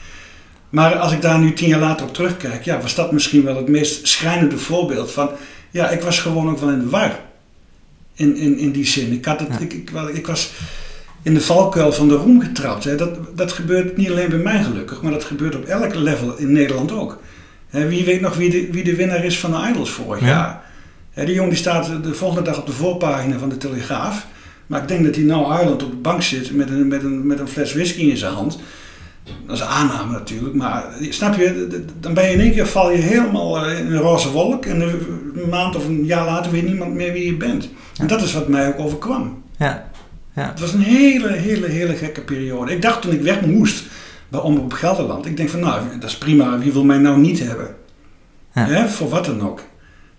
Maar 0.71 0.97
als 0.97 1.13
ik 1.13 1.23
daar 1.23 1.39
nu 1.39 1.53
tien 1.53 1.69
jaar 1.69 1.81
later 1.81 2.07
op 2.07 2.15
terugkijk, 2.15 2.65
ja, 2.65 2.81
was 2.81 2.95
dat 2.95 3.13
misschien 3.13 3.45
wel 3.45 3.57
het 3.57 3.69
meest 3.69 4.09
schrijnende 4.09 4.59
voorbeeld 4.59 5.13
van, 5.13 5.31
ja, 5.71 5.89
ik 5.91 6.01
was 6.03 6.19
gewoon 6.21 6.49
ook 6.51 6.59
wel 6.61 6.69
in 6.71 6.79
de 6.79 6.89
war. 6.89 7.19
In, 8.15 8.37
in, 8.37 8.59
in 8.59 8.71
die 8.73 8.87
zin. 8.87 9.13
Ik, 9.13 9.25
had 9.25 9.41
het, 9.41 9.49
Ja. 9.51 9.59
ik, 9.59 9.73
ik 10.17 10.27
was 10.27 10.51
in 11.27 11.35
de 11.35 11.41
valkuil 11.41 11.93
van 11.93 12.09
de 12.09 12.15
roem 12.15 12.41
getrapt. 12.41 12.85
Hè. 12.85 12.95
Dat, 12.97 13.11
dat 13.35 13.53
gebeurt 13.53 13.97
niet 13.97 14.11
alleen 14.11 14.29
bij 14.29 14.39
mij 14.39 14.63
gelukkig, 14.63 15.03
maar 15.03 15.13
dat 15.13 15.25
gebeurt 15.25 15.55
op 15.57 15.65
elk 15.65 15.95
level 15.95 16.37
in 16.37 16.53
Nederland 16.53 16.93
ook. 16.93 17.19
Hè, 17.69 17.89
wie 17.89 18.05
weet 18.05 18.21
nog 18.21 18.37
wie 18.37 18.51
de, 18.51 18.69
wie 18.73 18.85
de 18.85 18.97
winnaar 18.97 19.25
is 19.25 19.39
van 19.39 19.51
de 19.51 19.69
Idols 19.71 19.91
vorig 19.91 20.21
Ja. 20.21 20.27
jaar? 20.27 20.63
Hè, 21.11 21.25
die 21.25 21.35
jongen 21.35 21.51
die 21.51 21.59
staat 21.59 21.91
de 22.03 22.15
volgende 22.15 22.43
dag 22.51 22.59
op 22.59 22.67
de 22.67 22.73
voorpagina 22.73 23.39
van 23.39 23.49
de 23.49 23.57
Telegraaf. 23.57 24.27
Maar 24.67 24.83
ik 24.83 24.89
denk 24.89 25.05
dat 25.05 25.15
hij 25.15 25.25
nou 25.25 25.55
Ireland 25.59 25.83
op 25.83 25.91
de 25.91 25.97
bank 25.97 26.23
zit 26.23 26.55
met 26.55 26.71
een, 26.71 26.89
met, 26.89 27.03
een, 27.03 27.27
met 27.27 27.39
een 27.39 27.49
fles 27.49 27.73
whisky 27.75 28.01
in 28.03 28.17
zijn 28.17 28.33
hand. 28.33 28.59
Dat 29.47 29.57
is 29.57 29.61
een 29.63 29.67
aanname 29.69 30.13
natuurlijk, 30.13 30.55
maar 30.55 30.85
snap 31.11 31.35
je, 31.37 31.81
dan 32.01 32.15
ben 32.15 32.25
je 32.25 32.33
in 32.33 32.41
één 32.41 32.53
keer 32.53 32.67
val 32.67 32.91
je 32.91 32.99
helemaal 32.99 33.65
eh, 33.67 33.79
in 33.79 33.87
een 33.93 33.99
roze 33.99 34.31
wolk 34.31 34.67
en 34.67 34.81
een 34.81 35.49
maand 35.51 35.77
of 35.77 35.87
een 35.87 36.05
jaar 36.05 36.25
later 36.27 36.53
weet 36.53 36.67
niemand 36.67 36.95
meer 36.95 37.13
wie 37.13 37.27
je 37.27 37.37
bent. 37.37 37.69
En 38.01 38.07
dat 38.07 38.23
is 38.23 38.33
wat 38.33 38.49
mij 38.49 38.69
ook 38.69 38.79
overkwam. 38.79 39.43
Ja. 39.59 39.91
Ja. 40.37 40.49
Het 40.51 40.61
was 40.61 40.73
een 40.73 40.81
hele, 40.81 41.33
hele, 41.33 41.67
hele 41.67 41.95
gekke 41.95 42.21
periode. 42.21 42.73
Ik 42.73 42.83
dacht 42.83 43.03
toen 43.03 43.13
ik 43.13 43.21
weg 43.23 43.41
moest 43.41 43.85
bij 44.29 44.41
Omroep 44.41 44.73
Gelderland, 44.73 45.27
ik 45.27 45.37
denk 45.37 45.49
van 45.49 45.61
nou, 45.61 45.81
dat 46.01 46.09
is 46.11 46.19
prima, 46.19 46.59
wie 46.59 46.73
wil 46.73 46.85
mij 46.85 46.99
nou 46.99 47.19
niet 47.19 47.39
hebben? 47.39 47.75
Ja. 48.55 48.65
Hè, 48.67 48.89
voor 48.89 49.09
wat 49.09 49.25
dan 49.25 49.41
ook. 49.49 49.61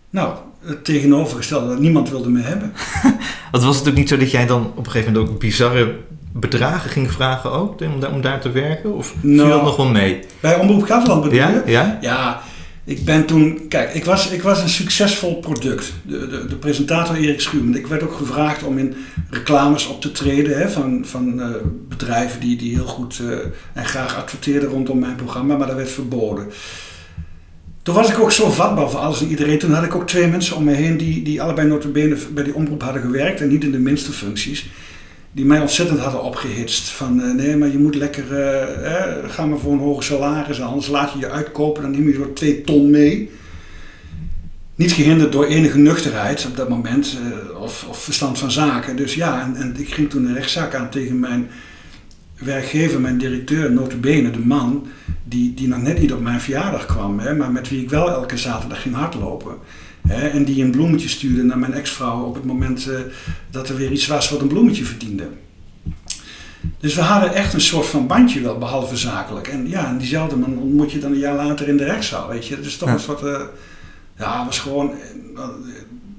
Nou, 0.10 0.34
het 0.66 0.86
tegenovergestelde, 0.86 1.68
dat 1.68 1.80
niemand 1.80 2.10
wilde 2.10 2.30
me 2.30 2.42
hebben. 2.42 2.74
Was 3.52 3.78
het 3.80 3.88
ook 3.90 3.96
niet 3.96 4.10
zo 4.10 4.18
dat 4.18 4.32
jij 4.32 4.46
dan 4.46 4.72
op 4.76 4.86
een 4.86 4.92
gegeven 4.92 5.14
moment 5.14 5.32
ook 5.32 5.40
bizarre 5.40 5.96
bedragen 6.34 6.90
ging 6.90 7.12
vragen 7.12 7.52
ook, 7.52 7.82
om 7.82 8.00
daar, 8.00 8.12
om 8.12 8.22
daar 8.22 8.40
te 8.42 8.52
werken? 8.52 8.96
Of 8.96 9.14
viel 9.20 9.32
Nou. 9.32 9.50
dat 9.50 9.64
nog 9.64 9.76
wel 9.76 9.88
mee? 9.90 10.20
Bij 10.40 10.60
Omroep 10.60 10.84
Gelderland 10.84 11.22
bedoel 11.24 11.38
Ja? 11.38 11.50
je? 11.50 11.62
Ja? 11.72 11.98
Ja, 12.02 12.42
ik 12.88 13.06
ben 13.06 13.26
toen... 13.26 13.68
Kijk, 13.68 13.94
ik 13.94 14.06
was, 14.06 14.30
ik 14.30 14.42
was 14.42 14.62
een 14.62 14.70
succesvol 14.70 15.36
product. 15.40 15.94
De, 16.02 16.28
de, 16.28 16.46
de 16.48 16.56
presentator 16.56 17.16
Erik 17.16 17.42
Schuurman. 17.42 17.76
Ik 17.76 17.88
werd 17.88 18.04
ook 18.04 18.16
gevraagd 18.16 18.64
om 18.64 18.78
in 18.78 18.96
reclames 19.30 19.88
op 19.88 20.02
te 20.02 20.12
treden 20.12 20.58
hè, 20.58 20.70
van, 20.70 21.06
van 21.06 21.42
eh, 21.42 21.50
bedrijven 21.90 22.40
die, 22.40 22.58
die 22.58 22.74
heel 22.74 22.86
goed 22.86 23.20
eh, 23.20 23.38
en 23.74 23.86
graag 23.86 24.16
adverteerden 24.16 24.70
rondom 24.70 25.00
mijn 25.00 25.16
programma, 25.16 25.58
maar 25.58 25.68
dat 25.68 25.76
werd 25.76 25.92
verboden. 25.92 26.48
Toen 27.82 27.96
was 27.96 28.10
ik 28.10 28.20
ook 28.20 28.32
zo 28.32 28.52
vatbaar 28.52 28.90
voor 28.90 29.00
alles 29.00 29.22
en 29.22 29.30
iedereen. 29.30 29.60
Toen 29.60 29.74
had 29.74 29.84
ik 29.84 29.96
ook 29.96 30.08
twee 30.08 30.28
mensen 30.28 30.56
om 30.56 30.64
me 30.64 30.74
heen 30.74 30.98
die, 30.98 31.24
die 31.24 31.42
allebei 31.42 31.68
notabene 31.68 32.18
bij 32.34 32.44
die 32.44 32.56
omroep 32.56 32.82
hadden 32.82 33.02
gewerkt 33.02 33.42
en 33.42 33.48
niet 33.48 33.64
in 33.64 33.72
de 33.72 33.80
minste 33.80 34.12
functies. 34.12 34.70
Die 35.38 35.46
mij 35.46 35.60
ontzettend 35.60 36.00
hadden 36.00 36.24
opgehitst. 36.24 36.90
Van 36.90 37.22
eh, 37.22 37.32
nee, 37.32 37.58
maar 37.58 37.68
je 37.68 37.78
moet 37.78 37.96
lekker, 37.96 38.34
eh, 38.34 38.96
eh, 38.96 39.30
ga 39.30 39.46
maar 39.46 39.60
voor 39.60 39.74
een 39.74 39.80
hoger 39.80 40.04
salaris. 40.04 40.62
Anders 40.62 40.88
laat 40.88 41.12
je 41.14 41.20
je 41.20 41.30
uitkopen, 41.30 41.82
dan 41.82 41.92
neem 41.92 42.08
je 42.08 42.14
zo 42.14 42.34
twee 42.34 42.62
ton 42.62 42.90
mee. 42.90 43.30
Niet 44.78 44.92
gehinderd 44.92 45.32
door 45.32 45.46
enige 45.46 45.78
nuchterheid 45.78 46.46
op 46.46 46.56
dat 46.56 46.70
moment 46.70 47.18
eh, 47.18 47.62
of, 47.62 47.86
of 47.90 48.04
verstand 48.04 48.40
van 48.40 48.52
zaken. 48.52 48.96
Dus 48.96 49.14
ja, 49.14 49.42
en, 49.42 49.56
en 49.56 49.76
ik 49.78 49.94
ging 49.94 50.10
toen 50.10 50.26
een 50.26 50.34
rechtszaak 50.34 50.76
aan 50.76 50.90
tegen 50.90 51.20
mijn 51.20 51.50
werkgever, 52.38 53.02
mijn 53.02 53.18
directeur, 53.18 53.72
notabene, 53.72 54.32
de 54.32 54.40
man 54.40 54.88
die, 55.24 55.54
die 55.54 55.68
nog 55.68 55.82
net 55.82 56.00
niet 56.00 56.14
op 56.14 56.22
mijn 56.22 56.42
verjaardag 56.42 56.86
kwam, 56.86 57.20
hè, 57.20 57.36
maar 57.36 57.52
met 57.52 57.70
wie 57.70 57.82
ik 57.82 57.90
wel 57.90 58.10
elke 58.10 58.38
zaterdag 58.38 58.82
ging 58.82 58.96
hardlopen. 58.96 59.56
Hè, 60.08 60.28
en 60.28 60.44
die 60.46 60.64
een 60.64 60.72
bloemetje 60.72 61.08
stuurde 61.10 61.44
naar 61.44 61.58
mijn 61.58 61.74
ex-vrouw 61.74 62.24
op 62.24 62.34
het 62.36 62.46
moment 62.46 62.88
eh, 62.90 63.00
dat 63.52 63.70
er 63.70 63.76
weer 63.76 63.92
iets 63.92 64.08
was 64.08 64.30
wat 64.30 64.42
een 64.42 64.48
bloemetje 64.48 64.84
verdiende. 64.84 65.28
Dus 66.80 66.96
we 66.96 67.02
hadden 67.02 67.34
echt 67.34 67.54
een 67.54 67.62
soort 67.62 67.86
van 67.86 68.08
bandje 68.08 68.42
wel, 68.42 68.58
behalve 68.58 68.98
zakelijk. 68.98 69.48
En 69.48 69.70
ja, 69.70 69.88
en 69.88 69.98
diezelfde 69.98 70.36
man 70.36 70.58
ontmoet 70.58 70.92
je 70.92 71.00
dan 71.00 71.12
een 71.12 71.18
jaar 71.18 71.36
later 71.36 71.68
in 71.68 71.78
de 71.78 71.84
rechtszaal, 71.86 72.28
weet 72.30 72.48
je. 72.48 72.56
Het 72.56 72.66
is 72.66 72.78
toch 72.78 72.88
Ja. 72.88 72.94
een 72.94 73.00
soort, 73.00 73.22
eh, 73.22 73.42
ja, 74.18 74.38
het 74.38 74.46
was 74.46 74.60
gewoon 74.60 74.92
eh, 75.36 75.44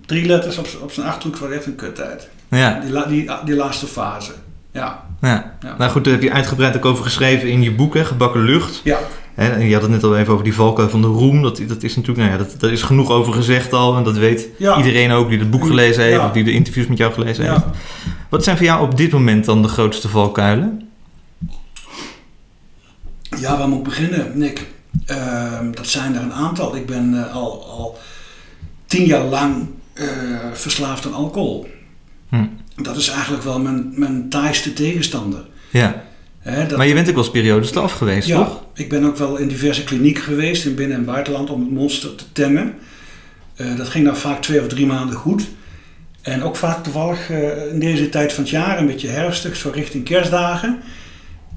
drie 0.07 0.27
letters 0.27 0.59
op, 0.59 0.69
op 0.83 0.93
zijn 0.93 1.07
achterhoek, 1.07 1.37
was 1.39 1.51
echt 1.51 1.67
een 1.67 1.75
kuttijd. 1.75 2.29
Ja. 2.51 2.81
Die, 2.81 3.07
die, 3.09 3.31
die 3.45 3.55
laatste 3.55 3.87
fase, 3.87 4.33
ja. 4.73 5.05
ja. 5.21 5.57
Ja. 5.61 5.75
Nou 5.79 5.91
goed, 5.91 6.05
daar 6.05 6.13
heb 6.13 6.23
je 6.23 6.33
uitgebreid 6.33 6.77
ook 6.77 6.85
over 6.85 7.05
geschreven 7.05 7.49
in 7.49 7.63
je 7.63 7.73
boek, 7.75 7.95
hè, 7.95 8.05
Gebakken 8.05 8.43
Lucht. 8.43 8.81
Ja, 8.85 8.99
en 9.39 9.67
je 9.67 9.73
had 9.73 9.83
het 9.83 9.91
net 9.91 10.05
al 10.05 10.17
even 10.17 10.33
over 10.33 10.45
die 10.45 10.55
valkuil 10.55 10.89
van 10.89 11.01
de 11.01 11.07
roem. 11.07 11.43
Dat, 11.43 11.61
dat 11.69 11.83
is 11.83 11.97
natuurlijk, 11.97 12.29
nou 12.29 12.31
ja, 12.31 12.45
dat, 12.49 12.61
daar 12.61 12.73
is 12.73 12.83
genoeg 12.83 13.11
over 13.11 13.33
gezegd 13.33 13.73
al. 13.73 13.97
En 13.97 14.03
dat 14.05 14.17
weet 14.17 14.49
Ja. 14.59 14.77
iedereen 14.77 15.11
ook 15.11 15.29
die 15.29 15.39
het 15.39 15.51
boek 15.51 15.67
gelezen 15.67 16.03
heeft, 16.03 16.17
Ja. 16.17 16.27
of 16.27 16.33
die 16.33 16.45
de 16.45 16.53
interviews 16.53 16.87
met 16.87 16.99
jou 16.99 17.13
gelezen 17.13 17.51
heeft. 17.51 17.65
Wat 18.29 18.45
zijn 18.45 18.57
voor 18.57 18.67
jou 18.67 18.83
op 18.83 18.97
dit 18.97 19.13
moment 19.13 19.45
dan 19.45 19.63
de 19.63 19.69
grootste 19.69 20.09
valkuilen? 20.09 20.89
Ja, 23.41 23.59
waar 23.59 23.69
moet 23.69 23.79
ik 23.79 23.85
beginnen, 23.85 24.39
Nick? 24.39 24.67
Ehm, 25.07 25.71
dat 25.73 25.87
zijn 25.87 26.15
er 26.15 26.23
een 26.23 26.33
aantal. 26.33 26.77
Ik 26.77 26.87
ben 26.87 27.25
eh, 27.27 27.35
al, 27.35 27.65
al 27.71 27.99
tien 28.87 29.05
jaar 29.05 29.25
lang 29.25 29.67
eh, 29.93 30.07
verslaafd 30.53 31.07
aan 31.07 31.15
alcohol. 31.15 31.69
Hm. 32.29 32.45
Dat 32.77 32.97
is 32.97 33.09
eigenlijk 33.09 33.43
wel 33.43 33.59
mijn, 33.61 33.93
mijn 33.95 34.29
taaiste 34.29 34.73
tegenstander. 34.73 35.45
Ja. 35.71 36.03
Dat, 36.45 36.77
Maar 36.77 36.87
je 36.87 36.95
bent 36.95 37.09
ook 37.09 37.15
wel 37.15 37.25
eens 37.25 37.33
periodes 37.33 37.77
af 37.77 37.93
geweest, 37.93 38.29
ja, 38.29 38.45
toch? 38.45 38.65
ik 38.75 38.89
ben 38.89 39.05
ook 39.05 39.17
wel 39.17 39.37
in 39.37 39.49
diverse 39.49 39.85
klinieken 39.85 40.23
geweest 40.23 40.65
in 40.65 40.75
binnen- 40.75 40.97
en 40.97 41.05
buitenland 41.05 41.51
om 41.51 41.61
het 41.61 41.71
monster 41.71 42.15
te 42.15 42.25
temmen. 42.33 42.75
Eh, 43.57 43.77
dat 43.77 43.89
ging 43.89 44.05
dan 44.05 44.17
vaak 44.17 44.43
twee 44.43 44.61
of 44.61 44.67
drie 44.69 44.87
maanden 44.87 45.17
goed. 45.17 45.49
En 46.23 46.43
ook 46.43 46.57
vaak 46.57 46.83
toevallig 46.83 47.31
eh, 47.31 47.73
in 47.73 47.79
deze 47.79 48.09
tijd 48.09 48.33
van 48.33 48.43
het 48.43 48.53
jaar, 48.53 48.79
een 48.79 48.87
beetje 48.87 49.09
herfstig, 49.09 49.57
zo 49.57 49.71
richting 49.75 50.05
kerstdagen. 50.05 50.79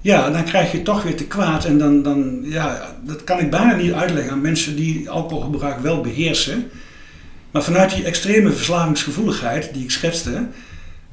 Ja, 0.01 0.29
dan 0.29 0.43
krijg 0.43 0.71
je 0.71 0.81
toch 0.81 1.03
weer 1.03 1.15
te 1.15 1.27
kwaad. 1.27 1.65
En 1.65 1.77
dan, 1.77 2.03
dan 2.03 2.39
ja, 2.43 2.95
dat 3.03 3.23
kan 3.23 3.39
ik 3.39 3.49
bijna 3.49 3.75
niet 3.75 3.93
uitleggen 3.93 4.31
aan 4.31 4.41
mensen 4.41 4.75
die 4.75 5.09
alcoholgebruik 5.09 5.79
wel 5.79 6.01
beheersen. 6.01 6.69
Maar 7.51 7.63
vanuit 7.63 7.95
die 7.95 8.03
extreme 8.03 8.51
verslavingsgevoeligheid 8.51 9.73
die 9.73 9.83
ik 9.83 9.91
schetste, 9.91 10.47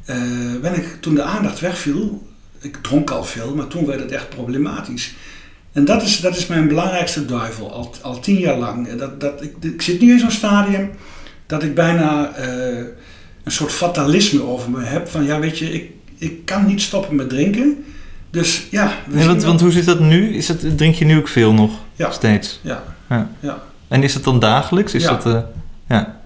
eh, 0.04 0.16
ben 0.62 0.74
ik 0.74 0.96
toen 1.00 1.14
de 1.14 1.22
aandacht 1.22 1.60
wegviel. 1.60 2.27
Ik 2.60 2.76
dronk 2.82 3.10
al 3.10 3.24
veel, 3.24 3.54
maar 3.54 3.66
toen 3.66 3.86
werd 3.86 4.00
het 4.00 4.12
echt 4.12 4.28
problematisch. 4.28 5.14
En 5.72 5.84
dat 5.84 6.02
is, 6.02 6.20
dat 6.20 6.36
is 6.36 6.46
mijn 6.46 6.68
belangrijkste 6.68 7.24
duivel, 7.24 7.72
al, 7.72 7.94
al 8.02 8.20
tien 8.20 8.38
jaar 8.38 8.56
lang. 8.58 8.92
Dat, 8.92 9.20
dat, 9.20 9.42
ik, 9.42 9.54
ik 9.60 9.82
zit 9.82 10.00
nu 10.00 10.12
in 10.12 10.18
zo'n 10.18 10.30
stadium 10.30 10.90
dat 11.46 11.62
ik 11.62 11.74
bijna 11.74 12.34
eh, 12.34 12.76
een 13.44 13.52
soort 13.52 13.72
fatalisme 13.72 14.42
over 14.42 14.70
me 14.70 14.82
heb. 14.84 15.08
Van 15.08 15.24
ja, 15.24 15.40
weet 15.40 15.58
je, 15.58 15.72
ik, 15.72 15.90
ik 16.18 16.44
kan 16.44 16.66
niet 16.66 16.80
stoppen 16.82 17.16
met 17.16 17.28
drinken. 17.28 17.84
Dus 18.30 18.66
ja, 18.70 18.92
Nee, 19.06 19.26
want, 19.40 19.60
hoe 19.60 19.70
zit 19.70 19.84
dat 19.84 20.00
nu? 20.00 20.34
Is 20.34 20.48
het, 20.48 20.78
drink 20.78 20.94
je 20.94 21.04
nu 21.04 21.18
ook 21.18 21.28
veel 21.28 21.52
nog? 21.52 21.70
Ja. 21.96 22.10
Steeds? 22.10 22.60
Ja, 22.62 22.82
Ja. 23.08 23.30
ja. 23.40 23.62
En 23.88 24.02
is 24.02 24.14
het 24.14 24.24
dan 24.24 24.38
dagelijks? 24.38 24.94
Is 24.94 25.02
Ja. 25.02 25.10
dat, 25.10 25.26
eh, 25.26 25.40
ja. 25.88 26.20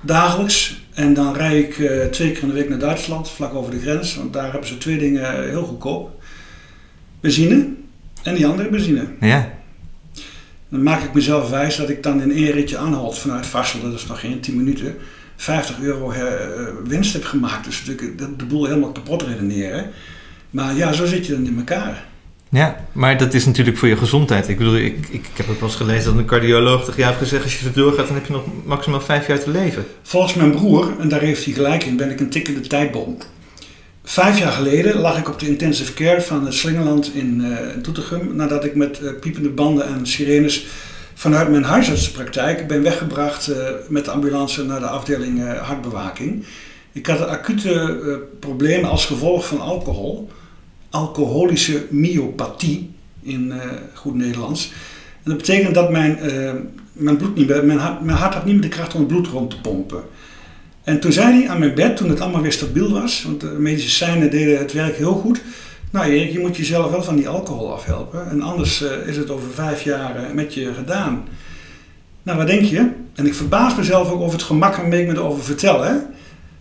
dagelijks. 0.00 0.82
En 0.94 1.14
dan 1.14 1.34
rijd 1.34 1.64
ik 1.64 1.78
eh, 1.78 2.06
twee 2.06 2.32
keer 2.32 2.42
in 2.42 2.48
de 2.48 2.54
week 2.54 2.68
naar 2.68 2.78
Duitsland, 2.78 3.30
vlak 3.30 3.54
over 3.54 3.70
de 3.70 3.80
grens. 3.80 4.16
Want 4.16 4.32
daar 4.32 4.50
hebben 4.50 4.68
ze 4.68 4.78
twee 4.78 4.98
dingen 4.98 5.48
heel 5.48 5.64
goedkoop. 5.64 6.22
Benzine 7.20 7.66
en 8.22 8.34
die 8.34 8.46
andere 8.46 8.68
benzine. 8.68 9.06
Ja. 9.20 9.52
Dan 10.68 10.82
maak 10.82 11.02
ik 11.02 11.14
mezelf 11.14 11.50
wijs 11.50 11.76
dat 11.76 11.88
ik 11.88 12.02
dan 12.02 12.22
in 12.22 12.32
één 12.32 12.50
ritje 12.50 12.76
aanholt 12.76 13.18
vanuit 13.18 13.46
Vassel, 13.46 13.80
dat 13.80 13.92
is 13.92 14.06
nog 14.06 14.20
geen 14.20 14.40
10 14.40 14.56
minuten, 14.56 14.96
50 15.36 15.80
euro 15.80 16.10
eh, 16.10 16.22
winst 16.84 17.12
heb 17.12 17.24
gemaakt. 17.24 17.64
Dus 17.64 17.84
natuurlijk 17.84 18.18
de, 18.18 18.36
de 18.36 18.44
boel 18.44 18.64
helemaal 18.64 18.92
kapot 18.92 19.22
redeneren. 19.22 19.90
Maar 20.50 20.74
ja, 20.74 20.92
zo 20.92 21.06
zit 21.06 21.26
je 21.26 21.32
dan 21.32 21.46
in 21.46 21.58
elkaar. 21.58 22.06
Ja, 22.54 22.86
maar 22.92 23.18
dat 23.18 23.34
is 23.34 23.46
natuurlijk 23.46 23.76
voor 23.76 23.88
je 23.88 23.96
gezondheid. 23.96 24.48
Ik 24.48 24.58
bedoel, 24.58 24.76
ik, 24.76 24.96
ik, 24.96 25.08
ik 25.10 25.30
heb 25.34 25.48
ook 25.48 25.60
wel 25.60 25.68
eens 25.68 25.78
gelezen 25.78 26.04
dat 26.04 26.14
een 26.20 26.26
cardioloog 26.26 26.84
tegen 26.84 27.00
jou 27.00 27.08
heeft 27.08 27.22
gezegd... 27.22 27.42
als 27.42 27.58
je 27.58 27.64
zo 27.64 27.72
doorgaat, 27.72 28.06
dan 28.06 28.16
heb 28.16 28.26
je 28.26 28.32
nog 28.32 28.44
maximaal 28.64 29.00
vijf 29.00 29.26
jaar 29.26 29.40
te 29.40 29.50
leven. 29.50 29.86
Volgens 30.02 30.34
mijn 30.34 30.50
broer, 30.50 30.92
en 30.98 31.08
daar 31.08 31.20
heeft 31.20 31.44
hij 31.44 31.54
gelijk 31.54 31.84
in, 31.84 31.96
ben 31.96 32.10
ik 32.10 32.20
een 32.20 32.30
tikkende 32.30 32.60
tijdbom. 32.60 33.16
Vijf 34.04 34.38
jaar 34.38 34.52
geleden 34.52 34.96
lag 34.96 35.18
ik 35.18 35.28
op 35.28 35.38
de 35.38 35.48
intensive 35.48 35.94
care 35.94 36.20
van 36.20 36.44
het 36.44 36.54
Slingerland 36.54 37.14
in 37.14 37.44
eh 37.44 37.82
Doetinchem. 37.82 38.36
Nadat 38.36 38.64
ik 38.64 38.74
met 38.74 38.98
eh, 38.98 39.10
piepende 39.20 39.50
banden 39.50 39.86
en 39.86 40.06
sirenes 40.06 40.66
vanuit 41.14 41.50
mijn 41.50 41.64
huisartsenpraktijk 41.64 42.66
ben 42.66 42.82
weggebracht 42.82 43.48
eh, 43.48 43.68
met 43.88 44.04
de 44.04 44.10
ambulance 44.10 44.64
naar 44.64 44.80
de 44.80 44.86
afdeling 44.86 45.44
eh, 45.44 45.62
hartbewaking. 45.62 46.44
Ik 46.92 47.06
had 47.06 47.26
acute 47.26 47.72
eh, 47.72 48.16
problemen 48.40 48.90
als 48.90 49.06
gevolg 49.06 49.46
van 49.46 49.60
alcohol. 49.60 50.30
Alcoholische 50.94 51.86
myopathie 51.90 52.90
in 53.22 53.52
eh, 53.52 53.58
goed 53.94 54.14
Nederlands. 54.14 54.72
En 55.22 55.30
dat 55.30 55.36
betekent 55.36 55.74
dat 55.74 55.90
mijn, 55.90 56.18
eh, 56.18 56.52
mijn, 56.92 57.16
bloed 57.16 57.36
niet 57.36 57.46
mijn, 57.46 57.78
hart, 57.78 58.00
mijn 58.00 58.18
hart 58.18 58.34
had 58.34 58.44
niet 58.44 58.54
meer 58.54 58.62
de 58.62 58.68
kracht 58.68 58.94
om 58.94 59.00
het 59.00 59.08
bloed 59.08 59.26
rond 59.26 59.50
te 59.50 59.60
pompen. 59.60 60.02
En 60.82 61.00
toen 61.00 61.12
zei 61.12 61.38
hij 61.38 61.48
aan 61.48 61.58
mijn 61.58 61.74
bed, 61.74 61.96
toen 61.96 62.08
het 62.08 62.20
allemaal 62.20 62.42
weer 62.42 62.52
stabiel 62.52 62.90
was, 62.90 63.22
want 63.22 63.40
de 63.40 63.46
medische 63.46 63.90
seinen 63.90 64.30
deden 64.30 64.58
het 64.58 64.72
werk 64.72 64.96
heel 64.96 65.12
goed. 65.12 65.42
Nou 65.90 66.06
Erik, 66.06 66.32
je 66.32 66.38
moet 66.38 66.56
jezelf 66.56 66.90
wel 66.90 67.02
van 67.02 67.16
die 67.16 67.28
alcohol 67.28 67.72
afhelpen. 67.72 68.30
En 68.30 68.42
anders 68.42 68.82
eh, 68.82 69.06
is 69.06 69.16
het 69.16 69.30
over 69.30 69.50
vijf 69.54 69.82
jaar 69.82 70.30
met 70.34 70.54
je 70.54 70.74
gedaan. 70.74 71.24
Nou, 72.22 72.38
wat 72.38 72.46
denk 72.46 72.62
je? 72.62 72.90
En 73.14 73.26
ik 73.26 73.34
verbaas 73.34 73.76
mezelf 73.76 74.10
ook 74.10 74.20
over 74.20 74.38
het 74.38 74.46
gemak 74.46 74.76
waarmee 74.76 75.00
ik 75.00 75.06
me 75.06 75.12
erover 75.12 75.44
vertel. 75.44 75.82
Hè? 75.82 75.94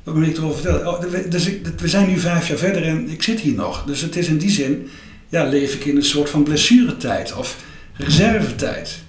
Waarmee 0.04 0.30
ik 0.30 0.38
erover 0.38 0.62
vertel. 0.62 0.94
Oh, 0.94 1.02
dus 1.30 1.46
ik, 1.46 1.68
we 1.78 1.88
zijn 1.88 2.10
nu 2.10 2.20
vijf 2.20 2.48
jaar 2.48 2.58
verder 2.58 2.84
en 2.84 3.10
ik 3.10 3.24
zit 3.24 3.40
hier 3.40 3.54
nog. 3.54 3.84
Dus 3.86 4.02
het 4.02 4.16
is 4.16 4.28
in 4.28 4.38
die 4.38 4.50
zin, 4.50 4.90
ja, 5.30 5.44
leef 5.44 5.74
ik 5.74 5.86
in 5.86 5.96
een 5.96 6.04
soort 6.04 6.30
van 6.30 6.44
blessuretijd 6.44 7.36
of 7.36 7.58
reservetijd. 7.94 9.02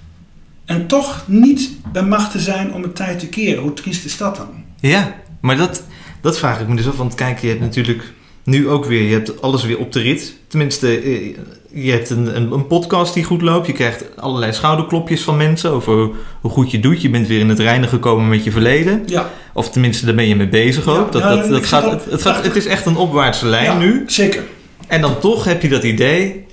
En 0.65 0.87
toch 0.87 1.25
niet 1.27 1.71
bij 1.93 2.27
te 2.33 2.41
zijn 2.41 2.73
om 2.73 2.83
het 2.83 2.97
tijd 2.97 3.19
te 3.19 3.29
keren. 3.29 3.63
Hoe 3.63 3.73
triest 3.73 4.05
is 4.05 4.17
dat 4.17 4.37
dan? 4.37 4.65
Ja, 4.81 5.15
maar 5.41 5.57
dat, 5.57 5.85
dat 6.21 6.39
vraag 6.39 6.61
ik 6.61 6.69
me 6.69 6.77
dus 6.77 6.89
af. 6.89 6.97
Want 6.97 7.15
kijk, 7.15 7.39
je 7.39 7.49
hebt 7.49 7.61
natuurlijk 7.61 8.13
nu 8.45 8.69
ook 8.69 8.85
weer, 8.85 9.03
je 9.03 9.13
hebt 9.13 9.43
alles 9.43 9.65
weer 9.65 9.79
op 9.79 9.93
de 9.93 10.01
rit. 10.01 10.37
Tenminste, 10.47 10.99
eh, 10.99 11.37
je 11.75 11.91
hebt 11.91 12.11
een, 12.11 12.37
een, 12.37 12.53
een 12.53 12.67
podcast 12.67 13.15
die 13.15 13.25
goed 13.25 13.43
loopt. 13.43 13.67
Je 13.67 13.73
krijgt 13.73 14.05
allerlei 14.17 14.53
schouderklopjes 14.53 15.23
van 15.23 15.37
mensen 15.37 15.71
over 15.71 16.11
hoe 16.41 16.51
goed 16.51 16.71
je 16.71 16.81
doet. 16.81 17.03
Je 17.03 17.11
bent 17.11 17.27
weer 17.27 17.41
in 17.41 17.49
het 17.49 17.59
reinen 17.59 17.89
gekomen 17.89 18.29
met 18.29 18.45
je 18.45 18.51
verleden. 18.51 19.03
Ja, 19.07 19.31
Of 19.53 19.71
tenminste, 19.71 20.07
daar 20.07 20.15
ben 20.15 20.29
je 20.29 20.37
mee 20.37 20.49
bezig 20.49 20.87
ook. 20.87 20.97
Ja, 21.07 21.11
dat, 21.11 21.23
ja, 21.23 21.29
dat, 21.37 21.49
dat 21.49 21.59
ik 21.59 21.65
gaat, 21.65 21.83
het, 21.91 22.05
al 22.07 22.11
het, 22.13 22.23
gaat, 22.23 22.45
het 22.45 22.57
is 22.57 22.67
echt 22.67 22.87
een 22.87 22.97
opwaartse 22.97 23.47
lijn 23.47 23.79
nu. 23.79 24.03
Zeker. 24.07 24.43
En 24.87 25.01
dan 25.01 25.19
toch 25.19 25.45
heb 25.45 25.63
je 25.63 25.69
dat 25.69 25.83
idee. 25.83 26.45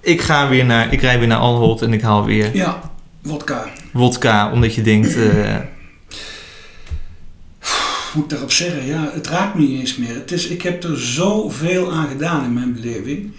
Ik 0.00 0.20
ga 0.20 0.48
weer 0.48 0.64
naar, 0.64 0.92
ik 0.92 1.00
rij 1.00 1.18
weer 1.18 1.28
naar 1.28 1.38
Anholt 1.38 1.82
en 1.82 1.92
ik 1.92 2.00
haal 2.02 2.24
weer 2.24 2.50
Ja, 2.56 2.80
wodka. 3.22 3.66
wodka. 3.92 4.52
Omdat 4.52 4.74
je 4.74 4.82
denkt, 4.82 5.16
eh, 5.16 5.56
moet 8.14 8.24
ik 8.24 8.30
daarop 8.30 8.52
zeggen? 8.52 8.86
Ja, 8.86 9.10
het 9.12 9.26
raakt 9.26 9.54
me 9.54 9.60
niet 9.60 9.78
eens 9.80 9.96
meer. 9.96 10.14
Het 10.14 10.32
is, 10.32 10.46
ik 10.48 10.62
heb 10.62 10.84
er 10.84 10.98
zoveel 11.00 11.92
aan 11.92 12.08
gedaan 12.08 12.44
in 12.44 12.52
mijn 12.52 12.74
beleving. 12.80 13.32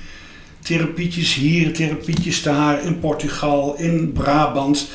Therapietjes 0.68 1.34
hier, 1.34 1.74
therapietjes 1.74 2.44
daar, 2.44 2.84
in 2.84 3.00
Portugal, 3.00 3.76
in 3.78 4.12
Brabant. 4.12 4.90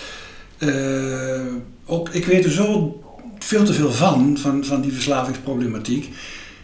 Eh, 0.59 1.41
ook, 1.87 2.09
ik 2.09 2.25
weet 2.25 2.45
er 2.45 2.51
zo 2.51 3.01
veel 3.39 3.65
te 3.65 3.73
veel 3.73 3.93
van, 3.93 4.39
van, 4.39 4.65
van 4.65 4.81
die 4.81 4.93
verslavingsproblematiek. 4.93 6.09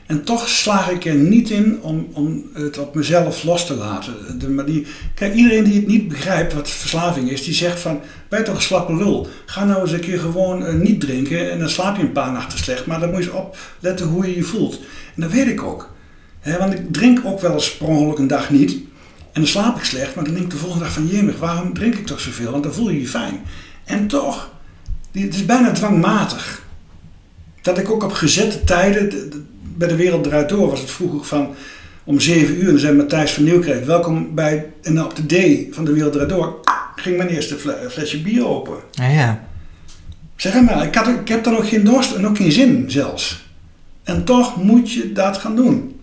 En 0.06 0.24
toch 0.24 0.48
slaag 0.48 0.90
ik 0.90 1.04
er 1.04 1.14
niet 1.14 1.50
in 1.50 1.78
om, 1.82 2.08
om 2.12 2.44
het 2.52 2.78
op 2.78 2.94
mezelf 2.94 3.44
los 3.44 3.66
te 3.66 3.74
laten. 3.74 4.14
De, 4.38 4.64
die, 4.64 4.86
kijk, 5.14 5.34
iedereen 5.34 5.64
die 5.64 5.74
het 5.74 5.86
niet 5.86 6.08
begrijpt 6.08 6.54
wat 6.54 6.70
verslaving 6.70 7.30
is, 7.30 7.44
die 7.44 7.54
zegt 7.54 7.80
van, 7.80 8.00
ben 8.28 8.44
toch 8.44 8.54
een 8.54 8.62
slappe 8.62 8.96
lul. 8.96 9.28
Ga 9.46 9.64
nou 9.64 9.80
eens 9.80 9.92
een 9.92 10.00
keer 10.00 10.18
gewoon 10.18 10.64
eh, 10.64 10.74
niet 10.74 11.00
drinken 11.00 11.50
en 11.50 11.58
dan 11.58 11.70
slaap 11.70 11.96
je 11.96 12.02
een 12.02 12.12
paar 12.12 12.32
nachten 12.32 12.58
slecht. 12.58 12.86
Maar 12.86 13.00
dan 13.00 13.10
moet 13.10 13.24
je 13.24 13.30
eens 13.30 13.40
opletten 13.76 14.06
hoe 14.06 14.26
je 14.26 14.36
je 14.36 14.42
voelt. 14.42 14.80
En 15.14 15.22
dat 15.22 15.32
weet 15.32 15.48
ik 15.48 15.62
ook. 15.62 15.94
Hè, 16.40 16.58
want 16.58 16.74
ik 16.74 16.92
drink 16.92 17.20
ook 17.24 17.40
wel 17.40 17.52
eens 17.52 17.76
per 17.76 18.18
een 18.18 18.26
dag 18.26 18.50
niet. 18.50 18.86
En 19.38 19.44
dan 19.44 19.52
slaap 19.52 19.76
ik 19.76 19.84
slecht, 19.84 20.14
maar 20.14 20.24
dan 20.24 20.32
denk 20.32 20.44
ik 20.46 20.50
de 20.50 20.56
volgende 20.56 20.84
dag 20.84 20.92
van, 20.92 21.06
jemig, 21.06 21.38
waarom 21.38 21.74
drink 21.74 21.94
ik 21.94 22.06
toch 22.06 22.20
zoveel? 22.20 22.50
Want 22.50 22.62
dan 22.62 22.74
voel 22.74 22.90
je 22.90 23.00
je 23.00 23.08
fijn. 23.08 23.40
En 23.84 24.06
toch, 24.06 24.50
het 25.12 25.34
is 25.34 25.46
bijna 25.46 25.72
dwangmatig. 25.72 26.62
Dat 27.62 27.78
ik 27.78 27.90
ook 27.90 28.02
op 28.04 28.12
gezette 28.12 28.64
tijden, 28.64 29.10
de- 29.10 29.28
de- 29.28 29.42
bij 29.76 29.88
de 29.88 29.96
Wereld 29.96 30.24
Draait 30.24 30.48
Door 30.48 30.70
was 30.70 30.80
het 30.80 30.90
vroeger 30.90 31.24
van 31.24 31.54
om 32.04 32.20
7 32.20 32.62
uur, 32.62 32.70
dan 32.70 32.78
zei 32.78 32.96
Matthijs 32.96 33.30
van 33.32 33.44
Nieuwkerk, 33.44 33.84
welkom 33.84 34.34
bij, 34.34 34.66
en 34.82 35.04
op 35.04 35.14
de 35.16 35.26
D 35.26 35.74
van 35.74 35.84
de 35.84 35.92
Wereld 35.92 36.12
Draait 36.12 36.28
Door, 36.28 36.60
ging 36.96 37.16
mijn 37.16 37.28
eerste 37.28 37.54
fle- 37.56 37.86
flesje 37.90 38.22
bier 38.22 38.46
open. 38.46 38.76
nou 38.92 39.12
ja, 39.12 39.44
Zeg 40.36 40.60
maar, 40.62 40.82
ik, 40.84 40.94
had, 40.94 41.08
ik 41.08 41.28
heb 41.28 41.44
dan 41.44 41.56
ook 41.56 41.68
geen 41.68 41.84
dorst 41.84 42.12
en 42.14 42.26
ook 42.26 42.36
geen 42.36 42.52
zin 42.52 42.84
zelfs. 42.90 43.46
En 44.02 44.24
toch 44.24 44.62
moet 44.62 44.92
je 44.92 45.12
dat 45.12 45.36
gaan 45.38 45.56
doen. 45.56 45.97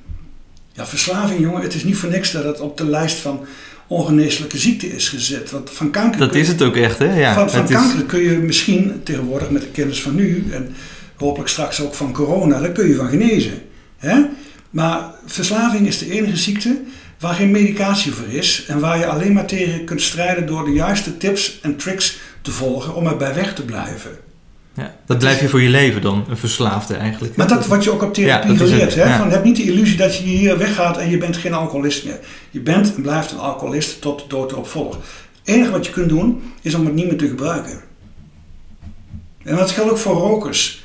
Ja, 0.75 0.85
verslaving, 0.88 1.39
jongen, 1.39 1.61
het 1.61 1.73
is 1.73 1.83
niet 1.83 1.97
voor 1.97 2.09
niks 2.09 2.31
dat 2.31 2.43
het 2.43 2.59
op 2.59 2.77
de 2.77 2.85
lijst 2.89 3.17
van 3.17 3.45
ongeneeslijke 3.88 4.57
ziekte 4.57 4.88
is 4.88 5.09
gezet. 5.09 5.51
Want 5.51 5.69
van 5.69 5.91
kanker 5.91 6.19
dat 6.19 6.33
je- 6.33 6.39
is 6.39 6.47
het 6.47 6.61
ook 6.61 6.75
echt, 6.75 6.99
hè? 6.99 7.19
Ja, 7.19 7.33
van 7.33 7.49
van 7.49 7.59
het 7.61 7.69
is- 7.69 7.75
kanker 7.75 8.03
kun 8.03 8.19
je 8.23 8.31
misschien 8.38 9.01
tegenwoordig 9.03 9.49
met 9.49 9.61
de 9.61 9.67
kennis 9.67 10.01
van 10.01 10.15
nu 10.15 10.45
en 10.51 10.75
hopelijk 11.15 11.49
straks 11.49 11.81
ook 11.81 11.93
van 11.93 12.13
corona, 12.13 12.59
daar 12.59 12.71
kun 12.71 12.88
je 12.88 12.95
van 12.95 13.09
genezen. 13.09 13.61
Hè? 13.97 14.21
Maar 14.69 15.03
verslaving 15.25 15.88
is 15.88 15.97
de 15.97 16.11
enige 16.11 16.38
ziekte 16.38 16.81
waar 17.19 17.33
geen 17.33 17.51
medicatie 17.51 18.11
voor 18.11 18.27
is 18.27 18.65
en 18.67 18.79
waar 18.79 18.97
je 18.97 19.05
alleen 19.05 19.33
maar 19.33 19.45
tegen 19.45 19.85
kunt 19.85 20.01
strijden 20.01 20.45
door 20.45 20.65
de 20.65 20.71
juiste 20.73 21.17
tips 21.17 21.59
en 21.61 21.75
tricks 21.75 22.17
te 22.41 22.51
volgen 22.51 22.95
om 22.95 23.07
erbij 23.07 23.33
weg 23.33 23.53
te 23.53 23.63
blijven. 23.65 24.11
Ja, 24.75 24.95
dat 25.05 25.19
blijf 25.19 25.41
je 25.41 25.49
voor 25.49 25.61
je 25.61 25.69
leven 25.69 26.01
dan, 26.01 26.25
een 26.29 26.38
verslaafde 26.38 26.95
eigenlijk. 26.95 27.35
Maar 27.35 27.47
dat 27.47 27.67
wat 27.67 27.83
je 27.83 27.91
ook 27.91 28.03
op 28.03 28.13
therapie 28.13 28.51
Ja, 28.51 28.57
dat 28.57 28.67
is 28.67 28.73
geleerd. 28.73 28.95
het, 28.95 29.03
Hè? 29.03 29.09
ja. 29.09 29.17
Van, 29.17 29.31
heb 29.31 29.43
niet 29.43 29.55
de 29.55 29.63
illusie 29.63 29.97
dat 29.97 30.17
je 30.17 30.23
hier 30.23 30.57
weggaat 30.57 30.97
en 30.97 31.09
je 31.09 31.17
bent 31.17 31.38
geen 31.38 31.53
alcoholist 31.53 32.05
meer. 32.05 32.19
Je 32.51 32.59
bent 32.59 32.95
en 32.95 33.01
blijft 33.01 33.31
een 33.31 33.39
alcoholist 33.39 34.01
tot 34.01 34.19
de 34.19 34.27
dood 34.27 34.51
erop 34.51 34.67
volgt. 34.67 34.97
Het 35.43 35.55
enige 35.55 35.71
wat 35.71 35.85
je 35.85 35.91
kunt 35.91 36.09
doen 36.09 36.43
is 36.61 36.73
om 36.75 36.85
het 36.85 36.93
niet 36.93 37.05
meer 37.05 37.17
te 37.17 37.27
gebruiken. 37.27 37.81
En 39.43 39.55
dat 39.55 39.71
geldt 39.71 39.91
ook 39.91 39.97
voor 39.97 40.15
rokers. 40.15 40.83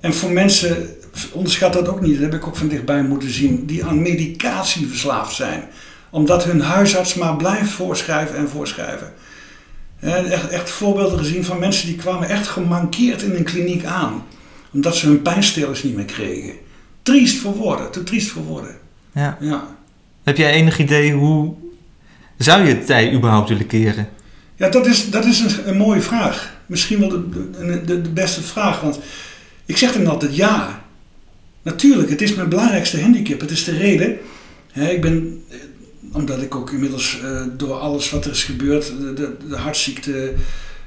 En 0.00 0.14
voor 0.14 0.30
mensen, 0.30 0.88
onderschat 1.32 1.72
dat 1.72 1.88
ook 1.88 2.00
niet, 2.00 2.12
dat 2.12 2.22
heb 2.22 2.34
ik 2.34 2.46
ook 2.46 2.56
van 2.56 2.68
dichtbij 2.68 3.02
moeten 3.02 3.30
zien, 3.30 3.66
die 3.66 3.84
aan 3.84 4.02
medicatie 4.02 4.86
verslaafd 4.86 5.34
zijn. 5.34 5.64
Omdat 6.10 6.44
hun 6.44 6.60
huisarts 6.60 7.14
maar 7.14 7.36
blijft 7.36 7.70
voorschrijven 7.70 8.36
en 8.36 8.48
voorschrijven. 8.48 9.12
En 10.04 10.30
echt, 10.30 10.48
echt 10.48 10.70
voorbeelden 10.70 11.18
gezien 11.18 11.44
van 11.44 11.58
mensen 11.58 11.86
die 11.86 11.96
kwamen 11.96 12.28
echt 12.28 12.48
gemankeerd 12.48 13.22
in 13.22 13.34
een 13.34 13.44
kliniek 13.44 13.84
aan. 13.84 14.24
Omdat 14.72 14.96
ze 14.96 15.06
hun 15.06 15.22
pijnstillers 15.22 15.82
niet 15.82 15.96
meer 15.96 16.04
kregen. 16.04 16.52
Triest 17.02 17.36
voor 17.36 17.54
woorden, 17.54 17.90
te 17.90 18.02
triest 18.02 18.30
voor 18.30 18.42
woorden. 18.42 18.76
Ja. 19.14 19.36
Ja. 19.40 19.76
Heb 20.22 20.36
jij 20.36 20.52
enig 20.52 20.78
idee 20.78 21.12
hoe... 21.12 21.54
Zou 22.38 22.62
je 22.62 22.74
het 22.74 22.86
tij 22.86 23.12
überhaupt 23.12 23.48
willen 23.48 23.66
keren? 23.66 24.08
Ja, 24.56 24.68
dat 24.68 24.86
is, 24.86 25.10
dat 25.10 25.24
is 25.24 25.40
een, 25.40 25.68
een 25.68 25.76
mooie 25.76 26.00
vraag. 26.00 26.56
Misschien 26.66 27.00
wel 27.00 27.08
de, 27.08 27.50
de, 27.84 28.00
de, 28.02 28.10
beste 28.10 28.42
vraag. 28.42 28.80
Want 28.80 28.98
ik 29.66 29.76
zeg 29.76 29.92
dan 29.92 30.06
altijd 30.06 30.36
ja. 30.36 30.84
Natuurlijk, 31.62 32.10
het 32.10 32.22
is 32.22 32.34
mijn 32.34 32.48
belangrijkste 32.48 33.00
handicap. 33.00 33.40
Het 33.40 33.50
is 33.50 33.64
de 33.64 33.76
reden. 33.76 34.18
Hè, 34.72 34.90
ik 34.90 35.00
ben, 35.00 35.42
eh, 35.50 35.56
omdat 36.14 36.42
ik 36.42 36.54
ook 36.54 36.70
inmiddels 36.70 37.20
eh, 37.20 37.42
door 37.56 37.72
alles 37.72 38.10
wat 38.10 38.24
er 38.24 38.30
is 38.30 38.44
gebeurd, 38.44 38.86
de, 38.86 39.36
de, 39.48 39.56
hartziekte, 39.56 40.32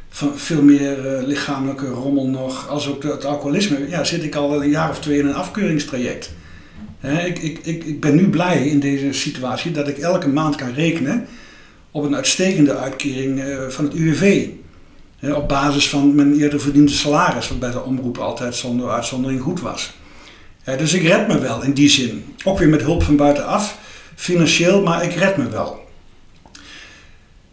van 0.09 0.37
veel 0.37 0.61
meer 0.61 1.07
eh, 1.07 1.27
lichamelijke 1.27 1.87
rommel 1.87 2.27
nog, 2.27 2.67
als 2.69 2.87
ook 2.87 3.03
het 3.03 3.25
alcoholisme, 3.25 3.89
ja, 3.89 4.03
zit 4.03 4.23
ik 4.23 4.35
al 4.35 4.63
een 4.63 4.69
jaar 4.69 4.89
of 4.89 4.99
twee 4.99 5.19
in 5.19 5.27
een 5.27 5.33
afkeuringstraject. 5.33 6.31
Ik, 7.25 7.39
ik, 7.39 7.59
ik, 7.63 7.83
ik 7.83 7.99
ben 7.99 8.15
nu 8.15 8.29
blij 8.29 8.67
in 8.67 8.79
deze 8.79 9.13
situatie 9.13 9.71
dat 9.71 9.87
ik 9.87 9.97
elke 9.97 10.27
maand 10.27 10.55
kan 10.55 10.73
rekenen 10.73 11.27
op 11.91 12.03
een 12.03 12.15
uitstekende 12.15 12.77
uitkering 12.77 13.41
eh, 13.41 13.67
van 13.67 13.85
het 13.85 13.93
UWV. 13.93 14.47
Op 15.21 15.47
basis 15.47 15.89
van 15.89 16.15
mijn 16.15 16.39
eerder 16.39 16.59
verdiende 16.59 16.91
salaris, 16.91 17.47
wat 17.47 17.59
bij 17.59 17.71
de 17.71 17.83
omroep 17.83 18.17
altijd 18.17 18.55
zonder 18.55 18.89
uitzondering 18.89 19.41
goed 19.41 19.61
was. 19.61 19.93
Dus 20.77 20.93
ik 20.93 21.01
red 21.01 21.27
me 21.27 21.39
wel 21.39 21.63
in 21.63 21.73
die 21.73 21.89
zin. 21.89 22.25
Ook 22.43 22.59
weer 22.59 22.69
met 22.69 22.81
hulp 22.81 23.03
van 23.03 23.15
buitenaf, 23.15 23.77
financieel, 24.17 24.81
maar 24.81 25.03
ik 25.03 25.13
red 25.13 25.37
me 25.37 25.49
wel. 25.49 25.85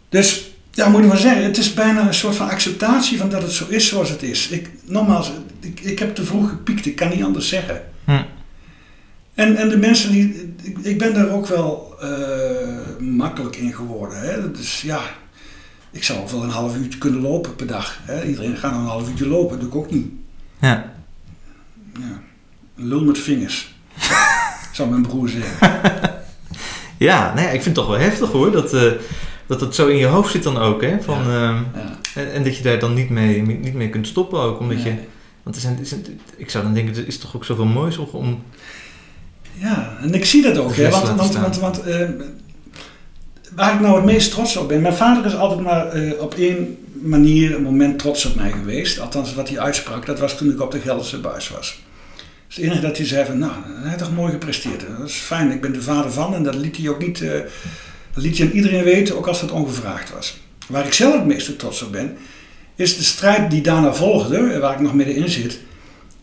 Dus 0.09 0.51
ja, 0.71 0.89
moet 0.89 1.01
ik 1.01 1.07
wel 1.07 1.17
zeggen, 1.17 1.43
het 1.43 1.57
is 1.57 1.73
bijna 1.73 2.07
een 2.07 2.13
soort 2.13 2.35
van 2.35 2.49
acceptatie 2.49 3.17
van 3.17 3.29
dat 3.29 3.41
het 3.41 3.51
zo 3.51 3.65
is 3.67 3.87
zoals 3.87 4.09
het 4.09 4.23
is. 4.23 4.49
Ik, 4.49 4.69
nogmaals, 4.83 5.31
ik, 5.59 5.79
ik 5.79 5.99
heb 5.99 6.15
te 6.15 6.25
vroeg 6.25 6.49
gepiekt, 6.49 6.85
ik 6.85 6.95
kan 6.95 7.09
niet 7.09 7.23
anders 7.23 7.49
zeggen. 7.49 7.81
Hm. 8.03 8.23
En, 9.33 9.55
en 9.55 9.69
de 9.69 9.77
mensen 9.77 10.11
die. 10.11 10.53
Ik, 10.63 10.77
ik 10.77 10.97
ben 10.97 11.13
daar 11.13 11.29
ook 11.29 11.47
wel 11.47 11.95
eh, 12.01 12.99
makkelijk 12.99 13.55
in 13.55 13.73
geworden. 13.73 14.19
Hè? 14.19 14.51
Dus 14.51 14.81
ja, 14.81 15.01
ik 15.91 16.03
zou 16.03 16.19
ook 16.19 16.29
wel 16.29 16.43
een 16.43 16.49
half 16.49 16.75
uurtje 16.75 16.99
kunnen 16.99 17.21
lopen 17.21 17.55
per 17.55 17.67
dag. 17.67 17.99
Hè? 18.01 18.25
Iedereen 18.25 18.57
gaat 18.57 18.73
een 18.73 18.79
half 18.79 19.09
uurtje 19.09 19.27
lopen, 19.27 19.59
dat 19.59 19.59
doe 19.59 19.69
ik 19.69 19.75
ook 19.75 19.91
niet. 19.91 20.07
Ja. 20.59 20.93
Ja. 21.99 22.21
Lul 22.75 23.03
met 23.03 23.17
vingers, 23.17 23.75
zou 24.73 24.89
mijn 24.89 25.01
broer 25.01 25.29
zeggen. 25.29 25.81
Ja, 26.97 27.33
nou 27.33 27.45
ja, 27.47 27.51
ik 27.53 27.61
vind 27.61 27.65
het 27.65 27.73
toch 27.75 27.87
wel 27.87 27.97
heftig 27.99 28.31
hoor. 28.31 28.51
Dat, 28.51 28.73
eh, 28.73 28.91
dat 29.45 29.61
het 29.61 29.75
zo 29.75 29.87
in 29.87 29.97
je 29.97 30.05
hoofd 30.05 30.31
zit 30.31 30.43
dan 30.43 30.57
ook. 30.57 30.81
Hè? 30.81 31.01
Van, 31.01 31.19
ehm, 31.21 31.31
Ja. 31.55 31.63
en, 32.15 32.33
en 32.33 32.43
dat 32.43 32.57
je 32.57 32.63
daar 32.63 32.79
dan 32.79 32.93
niet 32.93 33.09
mee, 33.09 33.41
niet 33.41 33.73
mee 33.73 33.89
kunt 33.89 34.07
stoppen 34.07 34.39
ook. 34.39 34.59
Omdat 34.59 34.83
je, 34.83 34.93
want 35.43 35.55
er 35.55 35.61
zijn, 35.61 35.77
er 35.79 35.85
zijn- 35.85 36.19
ik 36.37 36.49
zou 36.49 36.63
dan 36.63 36.73
denken, 36.73 36.95
er 36.95 37.07
is 37.07 37.17
toch 37.17 37.35
ook 37.35 37.45
zoveel 37.45 37.65
moois 37.65 37.97
om- 37.97 38.07
om... 38.11 38.43
Ja, 39.53 39.97
en 40.01 40.13
ik 40.13 40.25
zie 40.25 40.41
dat 40.41 40.57
ook. 40.57 40.75
Hè? 40.75 40.89
Want, 40.89 41.07
want, 41.15 41.35
want, 41.35 41.57
want 41.59 41.81
eh, 41.81 42.09
waar 43.55 43.73
ik 43.73 43.79
nou 43.79 43.95
het 43.95 44.05
meest 44.05 44.31
trots 44.31 44.57
op 44.57 44.67
ben. 44.67 44.81
Mijn 44.81 44.93
vader 44.93 45.25
is 45.25 45.35
altijd 45.35 45.59
maar 45.61 45.87
eh, 45.87 46.21
op 46.21 46.33
één 46.33 46.77
manier 46.93 47.55
een 47.55 47.63
moment 47.63 47.99
trots 47.99 48.25
op 48.25 48.35
mij 48.35 48.51
geweest. 48.51 48.99
Althans, 48.99 49.33
wat 49.33 49.49
hij 49.49 49.59
uitsprak, 49.59 50.05
dat 50.05 50.19
was 50.19 50.37
toen 50.37 50.49
ik 50.51 50.61
op 50.61 50.71
de 50.71 50.79
Gelderse 50.79 51.19
buis 51.19 51.49
was. 51.49 51.79
Dus 52.47 52.55
het 52.55 52.65
enige 52.65 52.81
dat 52.81 52.97
hij 52.97 53.05
zei 53.05 53.25
van, 53.25 53.37
nou, 53.37 53.51
hij 53.65 53.89
heeft 53.89 53.99
toch 53.99 54.13
mooi 54.13 54.31
gepresteerd. 54.31 54.81
hè. 54.81 54.97
Dat 54.97 55.09
is 55.09 55.15
fijn, 55.15 55.51
ik 55.51 55.61
ben 55.61 55.73
de 55.73 55.81
vader 55.81 56.11
van. 56.11 56.35
En 56.35 56.43
dat 56.43 56.55
liet 56.55 56.77
hij 56.77 56.89
ook 56.89 56.99
niet, 57.01 57.21
eh, 57.21 57.31
dat 58.13 58.23
liet 58.23 58.37
hij 58.37 58.47
aan 58.47 58.53
iedereen 58.53 58.83
weten, 58.83 59.17
ook 59.17 59.27
als 59.27 59.41
dat 59.41 59.51
ongevraagd 59.51 60.13
was. 60.13 60.37
Waar 60.67 60.85
ik 60.85 60.93
zelf 60.93 61.13
het 61.13 61.25
meeste 61.25 61.55
trots 61.55 61.81
op 61.81 61.91
ben, 61.91 62.17
is 62.75 62.97
de 62.97 63.03
strijd 63.03 63.51
die 63.51 63.61
daarna 63.61 63.93
volgde, 63.93 64.37
eh, 64.37 64.59
waar 64.59 64.73
ik 64.73 64.79
nog 64.79 64.93
middenin 64.93 65.29
zit. 65.29 65.59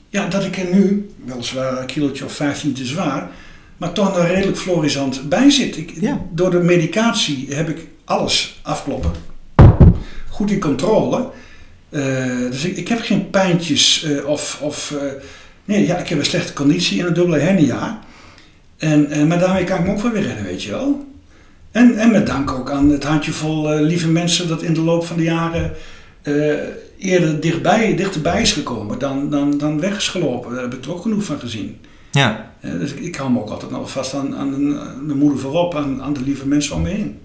Ja, 0.09 0.27
dat 0.27 0.45
ik 0.45 0.57
er 0.57 0.75
nu, 0.75 1.11
weliswaar 1.25 1.81
een 1.81 1.87
kilootje 1.87 2.25
of 2.25 2.33
15 2.33 2.73
te 2.73 2.87
zwaar, 2.87 3.31
maar 3.77 3.93
toch 3.93 4.17
nog 4.17 4.27
redelijk 4.27 4.59
florisant 4.59 5.29
bij 5.29 5.51
zit. 5.51 5.77
Ik, 5.77 5.93
Ja. 6.01 6.21
Door 6.31 6.51
de 6.51 6.61
medicatie 6.61 7.47
heb 7.55 7.69
ik 7.69 7.87
alles 8.05 8.61
afkloppen. 8.63 9.13
Goed 10.29 10.51
in 10.51 10.61
controle. 10.61 11.31
Eh, 11.91 12.03
dus 12.51 12.65
ik, 12.65 12.77
ik 12.77 12.89
heb 12.89 13.01
geen 13.01 13.31
pijntjes 13.31 14.07
of... 14.27 14.59
of 14.61 14.95
nee, 15.65 15.87
ja, 15.87 15.97
ik 15.97 16.09
heb 16.09 16.19
een 16.19 16.25
slechte 16.25 16.53
conditie 16.53 17.01
en 17.01 17.07
een 17.07 17.15
dubbele 17.15 17.39
hernia. 17.39 18.01
En, 18.79 19.11
eh, 19.11 19.25
maar 19.25 19.39
daarmee 19.39 19.65
kan 19.65 19.79
ik 19.79 19.85
me 19.85 19.91
ook 19.91 20.01
wel 20.01 20.11
weer 20.11 20.23
redden, 20.23 20.45
weet 20.45 20.63
je 20.63 20.71
wel. 20.71 21.07
En, 21.71 21.99
en 21.99 22.11
met 22.11 22.27
dank 22.27 22.51
ook 22.51 22.71
aan 22.71 22.91
het 22.91 23.05
handjevol 23.05 23.73
eh, 23.73 23.81
lieve 23.81 24.09
mensen 24.09 24.49
dat 24.49 24.63
in 24.63 24.75
de 24.75 24.81
loop 24.81 25.07
van 25.07 25.17
de 25.17 25.23
jaren 25.23 25.73
eh, 26.23 26.35
eerder 26.99 27.41
dichtbij, 27.41 27.97
dichterbij 27.97 28.41
is 28.43 28.53
gekomen 28.53 28.99
dan, 28.99 29.31
dan, 29.31 29.59
dan 29.59 29.81
weg 29.81 29.97
is 29.97 30.09
gelopen. 30.09 30.55
Daar 30.55 30.63
heb 30.63 30.75
ik 30.75 30.85
er 30.85 30.93
ook 30.93 31.03
genoeg 31.03 31.25
van 31.25 31.39
gezien. 31.39 31.79
Ja, 32.11 32.51
dus 32.61 32.93
ik, 32.93 33.01
ik 33.01 33.17
hou 33.17 33.31
me 33.31 33.41
ook 33.41 33.51
altijd 33.51 33.71
nog 33.71 33.91
vast 33.91 34.15
aan, 34.15 34.37
aan, 34.37 34.51
de 35.07 35.15
moeder 35.15 35.39
voorop, 35.39 35.75
aan, 35.75 36.03
aan 36.03 36.13
de 36.13 36.23
lieve 36.23 36.47
mensen 36.47 36.77
om 36.77 36.83
me 36.83 36.89
heen. 36.89 37.19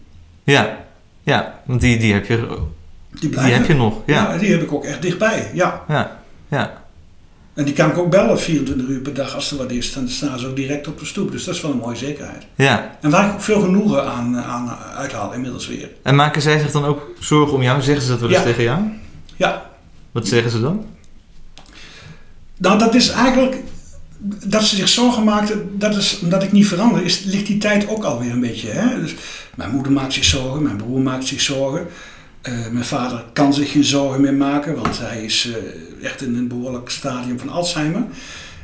ja, 0.43 0.85
ja. 1.23 1.61
Want 1.65 1.81
die, 1.81 1.97
die, 1.97 2.13
heb, 2.13 2.25
je, 2.25 2.57
Die 3.19 3.29
die 3.29 3.39
heb 3.39 3.65
je 3.65 3.73
nog. 3.73 4.01
Ja, 4.05 4.31
Ja, 4.31 4.37
die 4.37 4.51
heb 4.51 4.61
ik 4.61 4.73
ook 4.73 4.85
echt 4.85 5.01
dichtbij. 5.01 5.49
Ja. 5.53 5.83
ja, 5.87 6.19
ja. 6.47 6.86
En 7.57 7.65
die 7.65 7.73
kan 7.73 7.89
ik 7.89 7.97
ook 7.97 8.09
bellen 8.09 8.39
24 8.39 8.87
uur 8.87 8.99
per 8.99 9.13
dag 9.13 9.35
als 9.35 9.51
er 9.51 9.57
wat 9.57 9.71
is. 9.71 9.93
Dan 9.93 10.07
staan 10.09 10.39
ze 10.39 10.47
ook 10.47 10.55
direct 10.55 10.87
op 10.87 10.99
de 10.99 11.05
stoep. 11.05 11.31
Dus 11.31 11.43
dat 11.43 11.55
is 11.55 11.61
wel 11.61 11.71
een 11.71 11.77
mooie 11.77 11.95
zekerheid. 11.95 12.43
ja. 12.55 12.97
En 13.01 13.09
waar 13.09 13.27
ik 13.27 13.33
ook 13.33 13.41
veel 13.41 13.61
genoegen 13.61 14.05
aan, 14.05 14.37
aan 14.37 14.77
uithaal 14.95 15.33
inmiddels 15.33 15.67
weer. 15.67 15.89
En 16.01 16.15
maken 16.15 16.41
zij 16.41 16.59
zich 16.59 16.71
dan 16.71 16.85
ook 16.85 17.01
zorgen 17.19 17.53
om 17.55 17.63
jou? 17.63 17.81
Zeggen 17.81 18.03
ze 18.03 18.09
dat 18.09 18.19
wel 18.19 18.29
eens 18.29 18.37
Ja. 18.37 18.43
tegen 18.43 18.63
jou? 18.63 18.79
Ja, 19.35 19.69
Wat 20.11 20.27
zeggen 20.27 20.51
ze 20.51 20.61
dan? 20.61 20.85
nou 22.57 22.79
dat 22.79 22.95
is 22.95 23.09
eigenlijk... 23.09 23.55
Dat 24.45 24.63
ze 24.63 24.75
zich 24.75 24.89
zorgen 24.89 25.23
maakten, 25.23 25.79
dat 25.79 25.95
is 25.95 26.19
omdat 26.19 26.43
ik 26.43 26.51
niet 26.51 26.67
verander, 26.67 27.03
is, 27.03 27.23
ligt 27.23 27.45
die 27.47 27.57
tijd 27.57 27.87
ook 27.89 28.03
alweer 28.03 28.31
een 28.31 28.39
beetje. 28.39 28.69
Hè? 28.69 29.01
Dus 29.01 29.15
mijn 29.55 29.71
moeder 29.71 29.91
maakt 29.91 30.13
zich 30.13 30.23
zorgen, 30.23 30.63
mijn 30.63 30.75
broer 30.77 30.99
maakt 30.99 31.25
zich 31.25 31.41
zorgen. 31.41 31.87
Eh, 32.47 32.71
mijn 32.71 32.85
vader 32.85 33.23
kan 33.33 33.53
zich 33.53 33.71
geen 33.71 33.83
zorgen 33.83 34.21
meer 34.21 34.33
maken, 34.33 34.75
want 34.75 34.99
hij 34.99 35.23
is 35.23 35.51
eh, 35.51 36.05
echt 36.05 36.21
in 36.21 36.35
een 36.35 36.47
behoorlijk 36.47 36.89
stadium 36.89 37.39
van 37.39 37.49
Alzheimer. 37.49 38.03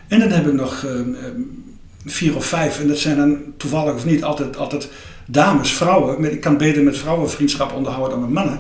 En 0.08 0.20
dan 0.20 0.30
heb 0.30 0.48
ik 0.48 0.54
nog 0.54 0.84
eh, 0.84 1.00
eh, 1.00 1.06
vier 2.06 2.36
of 2.36 2.46
vijf, 2.46 2.80
en 2.80 2.88
dat 2.88 2.98
zijn 2.98 3.18
dan 3.18 3.38
toevallig 3.58 3.94
of 3.94 4.06
niet 4.06 4.24
altijd, 4.24 4.58
altijd 4.58 4.90
dames, 5.26 5.74
vrouwen. 5.74 6.32
Ik 6.32 6.42
kan 6.42 6.58
beter 6.58 6.84
met 6.84 6.98
vrouwen 6.98 7.30
vriendschap 7.30 7.74
onderhouden 7.74 8.20
dan 8.20 8.22
met 8.22 8.44
mannen. 8.44 8.60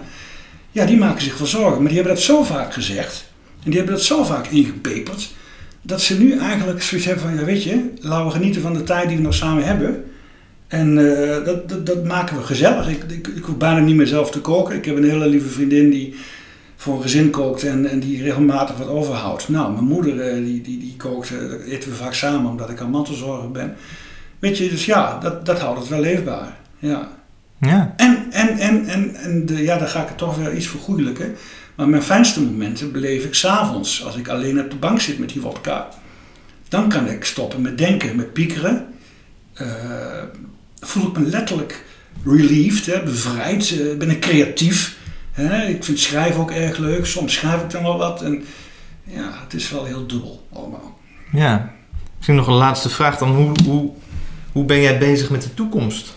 Ja, 0.71 0.86
die 0.86 0.97
maken 0.97 1.21
zich 1.21 1.38
wel 1.38 1.47
zorgen, 1.47 1.77
maar 1.77 1.88
die 1.88 1.97
hebben 1.97 2.15
dat 2.15 2.23
zo 2.23 2.43
vaak 2.43 2.73
gezegd. 2.73 3.25
En 3.63 3.69
die 3.69 3.79
hebben 3.79 3.95
dat 3.95 4.05
zo 4.05 4.23
vaak 4.23 4.47
ingepeperd. 4.47 5.33
Dat 5.81 6.01
ze 6.01 6.17
nu 6.17 6.38
eigenlijk 6.38 6.81
zoiets 6.81 7.07
hebben 7.07 7.23
van, 7.23 7.36
ja 7.36 7.43
weet 7.43 7.63
je, 7.63 7.89
laten 7.99 8.25
we 8.25 8.31
genieten 8.31 8.62
van 8.62 8.73
de 8.73 8.83
tijd 8.83 9.07
die 9.07 9.17
we 9.17 9.23
nog 9.23 9.33
samen 9.33 9.63
hebben. 9.63 10.03
En 10.73 10.97
eh, 10.97 11.45
dat, 11.45 11.69
dat, 11.69 11.86
dat 11.86 12.03
maken 12.03 12.38
we 12.38 12.43
gezellig. 12.43 12.88
Ik, 12.88 13.03
ik, 13.03 13.27
ik 13.27 13.43
hoef 13.43 13.57
bijna 13.57 13.79
niet 13.79 13.95
meer 13.95 14.07
zelf 14.07 14.31
te 14.31 14.41
koken. 14.41 14.75
Ik 14.75 14.86
heb 14.86 14.95
een 14.95 15.09
hele 15.09 15.27
lieve 15.27 15.49
vriendin 15.49 15.89
die 15.89 16.15
voor 16.75 16.95
een 16.95 17.01
gezin 17.01 17.29
kookt 17.29 17.63
en, 17.63 17.89
en 17.89 17.99
die 17.99 18.23
regelmatig 18.23 18.77
wat 18.77 18.88
overhoudt. 18.88 19.49
Nou, 19.49 19.71
mijn 19.73 19.86
moeder 19.86 20.19
eh, 20.19 20.36
die, 20.36 20.62
die, 20.62 20.79
die 20.79 20.95
kookt, 20.97 21.31
eh, 21.31 21.49
dat 21.49 21.62
eten 21.62 21.89
we 21.89 21.95
vaak 21.95 22.13
samen 22.13 22.51
omdat 22.51 22.69
ik 22.69 22.81
aan 22.81 22.89
mantelzorger 22.89 23.51
ben. 23.51 23.75
Weet 24.39 24.57
je, 24.57 24.69
dus 24.69 24.86
ja, 24.86 25.19
dat, 25.19 25.45
dat 25.45 25.59
houdt 25.59 25.79
het 25.79 25.89
wel 25.89 25.99
leefbaar. 25.99 26.57
Ja. 26.79 27.09
Ja, 27.59 27.93
En, 27.97 28.25
en, 28.31 28.57
en, 28.57 28.86
en, 28.86 29.15
en 29.15 29.45
de, 29.45 29.63
ja, 29.63 29.77
dan 29.77 29.88
ga 29.88 30.01
ik 30.01 30.07
het 30.07 30.17
toch 30.17 30.38
weer 30.38 30.55
iets 30.55 30.67
vergoeilijken. 30.67 31.36
Maar 31.75 31.89
mijn 31.89 32.03
fijnste 32.03 32.41
momenten 32.41 32.91
beleef 32.91 33.25
ik 33.25 33.33
s'avonds, 33.33 34.05
als 34.05 34.15
ik 34.15 34.27
alleen 34.27 34.59
op 34.59 34.69
de 34.69 34.75
bank 34.75 34.99
zit 34.99 35.19
met 35.19 35.29
die 35.29 35.41
wodka. 35.41 35.88
Dan 36.69 36.89
kan 36.89 37.07
ik 37.07 37.25
stoppen 37.25 37.62
met 37.62 37.77
denken, 37.77 38.15
met 38.15 38.33
piekeren. 38.33 38.86
Voel 40.84 41.08
ik 41.08 41.17
me 41.17 41.26
letterlijk 41.26 41.84
relieved, 42.26 42.86
hè, 42.86 43.04
bevrijd. 43.04 43.80
eh, 43.80 43.98
ben 43.98 44.10
ik 44.10 44.19
creatief. 44.19 44.98
Hè. 45.32 45.65
Ik 45.67 45.84
vind 45.84 46.00
schrijven 46.00 46.41
ook 46.41 46.52
erg 46.52 46.78
leuk. 46.78 47.06
Soms 47.06 47.34
schrijf 47.34 47.62
ik 47.62 47.69
dan 47.69 47.84
wel 47.84 47.98
wat. 47.98 48.22
En 48.22 48.43
ja, 49.04 49.30
het 49.43 49.54
is 49.54 49.69
wel 49.72 49.86
heel 49.86 50.08
dubbel 50.08 50.48
allemaal. 50.54 51.00
ja. 51.32 51.72
Misschien 52.17 52.36
nog 52.38 52.48
een 52.48 52.54
laatste 52.67 52.89
vraag 52.89 53.17
dan. 53.17 53.36
Hoe, 53.36 53.52
hoe, 53.65 53.91
hoe 54.52 54.65
ben 54.65 54.82
jij 54.82 54.98
bezig 55.00 55.30
met 55.30 55.41
de 55.41 55.54
toekomst? 55.54 56.15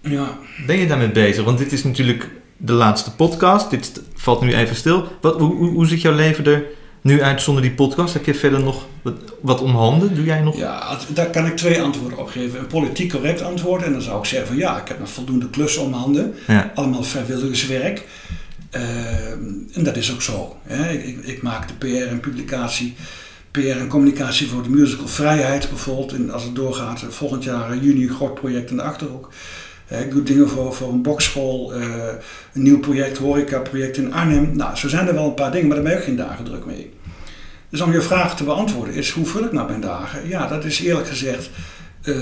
Ja. 0.00 0.38
Ben 0.66 0.76
je 0.78 0.86
daarmee 0.86 1.10
bezig? 1.10 1.44
Want 1.44 1.58
dit 1.58 1.72
is 1.72 1.84
natuurlijk 1.84 2.28
de 2.56 2.72
laatste 2.72 3.14
podcast. 3.14 3.70
Dit 3.70 4.00
valt 4.14 4.40
nu 4.40 4.54
even 4.54 4.76
stil. 4.76 5.08
Wat, 5.20 5.38
hoe, 5.38 5.54
hoe, 5.54 5.70
hoe 5.70 5.86
ziet 5.86 6.00
jouw 6.02 6.14
leven 6.14 6.44
er 6.46 6.64
nu 7.00 7.22
uit 7.22 7.42
zonder 7.42 7.62
die 7.62 7.72
podcast? 7.72 8.14
Heb 8.14 8.24
je 8.24 8.34
verder 8.34 8.60
nog 8.60 8.86
wat, 9.02 9.14
wat 9.40 9.60
om 9.60 9.74
handen? 9.74 10.14
Doe 10.14 10.24
jij 10.24 10.40
nog? 10.40 10.56
Ja, 10.56 10.98
daar 11.14 11.30
kan 11.30 11.46
ik 11.46 11.56
twee 11.56 11.82
antwoorden 11.82 12.18
op 12.18 12.28
geven. 12.28 12.58
Een 12.58 12.66
politiek 12.66 13.10
correct 13.10 13.42
antwoord. 13.42 13.82
En 13.82 13.92
dan 13.92 14.02
zou 14.02 14.18
ik 14.18 14.24
zeggen 14.24 14.48
van 14.48 14.56
ja, 14.56 14.80
ik 14.80 14.88
heb 14.88 14.98
nog 14.98 15.10
voldoende 15.10 15.50
klussen 15.50 15.82
om 15.82 15.92
handen. 15.92 16.34
Ja. 16.46 16.72
Allemaal 16.74 17.02
vrijwilligerswerk. 17.02 18.06
Ehm, 18.70 19.42
en 19.72 19.84
dat 19.84 19.96
is 19.96 20.12
ook 20.12 20.22
zo. 20.22 20.56
Hè. 20.62 20.90
Ik, 20.90 21.04
ik, 21.04 21.24
ik 21.24 21.42
maak 21.42 21.68
de 21.68 21.74
PR 21.74 22.08
en 22.08 22.20
publicatie, 22.20 22.94
PR 23.50 23.60
en 23.60 23.88
communicatie 23.88 24.48
voor 24.48 24.62
de 24.62 24.68
musical 24.68 25.08
Vrijheid 25.08 25.68
bijvoorbeeld. 25.68 26.12
En 26.12 26.30
als 26.30 26.42
het 26.42 26.54
doorgaat, 26.54 27.02
eh, 27.02 27.08
volgend 27.08 27.44
jaar 27.44 27.70
eh, 27.70 27.82
juni 27.82 28.02
een 28.02 28.14
groot 28.14 28.34
project 28.34 28.70
in 28.70 28.76
de 28.76 28.82
Achterhoek. 28.82 29.28
Ik 29.88 30.10
doe 30.10 30.22
dingen 30.22 30.48
voor, 30.48 30.74
voor 30.74 30.88
een 30.92 31.02
bokschool, 31.02 31.74
eh, 31.74 31.80
een 32.54 32.62
nieuw 32.62 32.78
project, 32.80 33.18
horeca-project 33.18 33.96
in 33.96 34.12
Arnhem. 34.12 34.56
Nou, 34.56 34.76
zo 34.76 34.88
zijn 34.88 35.06
er 35.08 35.14
wel 35.14 35.24
een 35.26 35.34
paar 35.34 35.50
dingen, 35.52 35.66
maar 35.66 35.76
daar 35.76 35.84
ben 35.84 35.92
ik 35.94 35.98
ook 35.98 36.04
geen 36.04 36.16
dagen 36.16 36.44
druk 36.44 36.64
mee. 36.66 36.92
Dus 37.70 37.80
om 37.80 37.92
je 37.92 38.00
vraag 38.00 38.36
te 38.36 38.44
beantwoorden 38.44 38.94
is, 38.94 39.10
hoe 39.10 39.26
vul 39.26 39.44
ik 39.44 39.52
nou 39.52 39.68
mijn 39.68 39.80
dagen? 39.80 40.28
Ja, 40.28 40.46
dat 40.46 40.64
is 40.64 40.80
eerlijk 40.80 41.06
gezegd, 41.08 41.50
s 42.02 42.12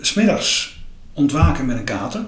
smiddags 0.00 0.80
ontwaken 1.12 1.66
met 1.66 1.76
een 1.76 1.84
kater. 1.84 2.20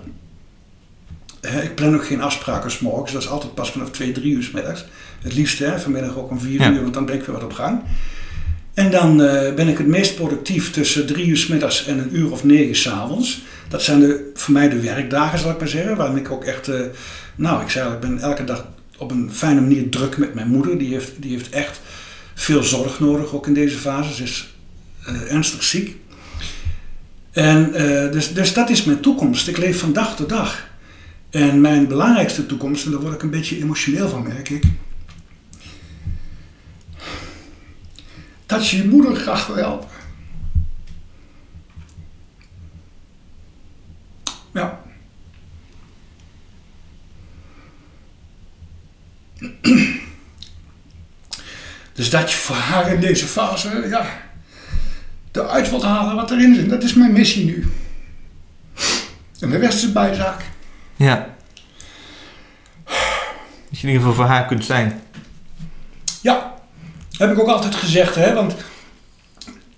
Ik 1.62 1.74
plan 1.74 1.94
ook 1.94 2.06
geen 2.06 2.22
afspraken 2.22 2.70
's 2.70 2.78
morgens, 2.78 3.12
dat 3.12 3.22
is 3.22 3.28
altijd 3.28 3.54
pas 3.54 3.70
vanaf 3.70 3.90
2, 3.90 4.12
3 4.12 4.32
uur 4.32 4.42
's 4.42 4.50
middags. 4.50 4.84
Het 5.22 5.34
liefst 5.34 5.58
hè, 5.58 5.80
vanmiddag 5.80 6.16
ook 6.16 6.30
om 6.30 6.40
4 6.40 6.60
Ja. 6.60 6.70
uur, 6.70 6.82
want 6.82 6.94
dan 6.94 7.06
ben 7.06 7.14
ik 7.14 7.22
weer 7.24 7.34
wat 7.34 7.44
op 7.44 7.52
gang. 7.52 7.80
En 8.78 8.90
dan 8.90 9.22
eh, 9.22 9.54
ben 9.54 9.68
ik 9.68 9.78
het 9.78 9.86
meest 9.86 10.14
productief 10.14 10.70
tussen 10.70 11.06
3 11.06 11.26
uur 11.26 11.36
's 11.36 11.46
middags 11.46 11.86
en 11.86 11.98
een 11.98 12.16
uur 12.16 12.32
of 12.32 12.44
9 12.44 12.76
's 12.76 12.88
avonds. 12.88 13.42
Dat 13.68 13.82
zijn 13.82 14.00
de, 14.00 14.30
voor 14.34 14.52
mij 14.52 14.68
de 14.68 14.80
werkdagen, 14.80 15.38
zal 15.38 15.50
ik 15.50 15.58
maar 15.58 15.68
zeggen, 15.68 15.96
waarin 15.96 16.16
ik 16.16 16.30
ook 16.30 16.44
echt, 16.44 16.68
eh, 16.68 16.80
nou, 17.34 17.62
ik 17.62 17.70
zei 17.70 17.92
ik 17.92 18.00
ben 18.00 18.18
elke 18.18 18.44
dag 18.44 18.68
op 18.98 19.10
een 19.10 19.30
fijne 19.32 19.60
manier 19.60 19.88
druk 19.88 20.18
met 20.18 20.34
mijn 20.34 20.48
moeder. 20.48 20.78
Die 20.78 20.92
heeft, 20.92 21.12
die 21.16 21.30
heeft 21.30 21.50
echt 21.50 21.80
veel 22.34 22.62
zorg 22.62 23.00
nodig, 23.00 23.34
ook 23.34 23.46
in 23.46 23.54
deze 23.54 23.78
fase. 23.78 24.14
Ze 24.14 24.22
is 24.22 24.54
eh, 25.04 25.32
ernstig 25.32 25.62
ziek. 25.62 25.96
En 27.32 27.72
dus, 28.12 28.32
dus 28.34 28.52
dat 28.52 28.70
is 28.70 28.84
mijn 28.84 29.00
toekomst. 29.00 29.48
Ik 29.48 29.56
leef 29.56 29.78
van 29.78 29.92
dag 29.92 30.16
tot 30.16 30.28
dag. 30.28 30.68
En 31.30 31.60
mijn 31.60 31.86
belangrijkste 31.86 32.46
toekomst, 32.46 32.84
en 32.84 32.90
daar 32.90 33.00
word 33.00 33.14
ik 33.14 33.22
een 33.22 33.30
beetje 33.30 33.58
emotioneel 33.58 34.08
van, 34.08 34.22
merk 34.22 34.48
ik. 34.48 34.62
Dat 38.48 38.68
je 38.68 38.76
je 38.76 38.88
moeder 38.88 39.16
graag 39.16 39.46
wil 39.46 39.56
helpen. 39.56 39.88
Ja. 44.52 44.80
Dus 51.92 52.10
dat 52.10 52.30
je 52.30 52.36
voor 52.36 52.56
haar 52.56 52.92
in 52.92 53.00
deze 53.00 53.26
fase, 53.26 53.86
ja, 53.88 54.06
eruit 55.32 55.70
wilt 55.70 55.82
halen 55.82 56.14
wat 56.14 56.30
erin 56.30 56.54
zit. 56.54 56.68
Dat 56.68 56.82
is 56.82 56.94
mijn 56.94 57.12
missie 57.12 57.44
nu. 57.44 57.66
En 59.40 59.50
de 59.50 59.58
rest 59.58 59.84
is 59.84 59.92
bijzaak. 59.92 60.42
Ja. 60.96 61.34
Dat 62.84 63.80
je 63.80 63.86
in 63.86 63.92
ieder 63.92 64.00
geval 64.00 64.14
voor 64.14 64.24
haar 64.24 64.46
kunt 64.46 64.64
zijn. 64.64 65.02
Ja, 66.20 66.47
heb 67.18 67.32
ik 67.32 67.38
ook 67.38 67.48
altijd 67.48 67.74
gezegd, 67.74 68.14
hè, 68.14 68.34
want 68.34 68.54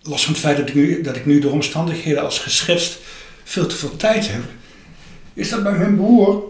los 0.02 0.24
van 0.24 0.32
het 0.32 0.42
feit 0.42 0.56
dat 0.56 0.68
ik, 0.68 0.74
nu, 0.74 1.02
nu 1.24 1.38
door 1.38 1.52
omstandigheden 1.52 2.22
als 2.22 2.38
geschetst 2.38 2.98
veel 3.44 3.66
te 3.66 3.76
veel 3.76 3.96
tijd 3.96 4.30
heb, 4.30 4.42
is 5.34 5.48
dat 5.48 5.62
bij 5.62 5.72
mijn 5.72 5.96
broer, 5.96 6.44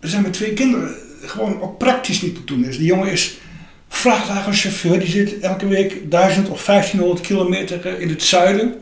er 0.00 0.08
zijn 0.08 0.22
met 0.22 0.32
twee 0.32 0.52
kinderen, 0.52 0.94
gewoon 1.22 1.60
ook 1.60 1.78
praktisch 1.78 2.22
niet 2.22 2.34
te 2.34 2.44
doen 2.44 2.64
is. 2.64 2.76
Die 2.76 2.86
jongen 2.86 3.10
is 3.12 3.38
vrachtwagenchauffeur, 3.88 4.98
die 4.98 5.08
zit 5.08 5.38
elke 5.38 5.66
week 5.66 6.10
1000 6.10 6.48
of 6.48 6.64
1500 6.64 7.26
kilometer 7.26 7.86
eh, 7.86 8.00
in 8.00 8.08
het 8.08 8.22
zuiden. 8.22 8.74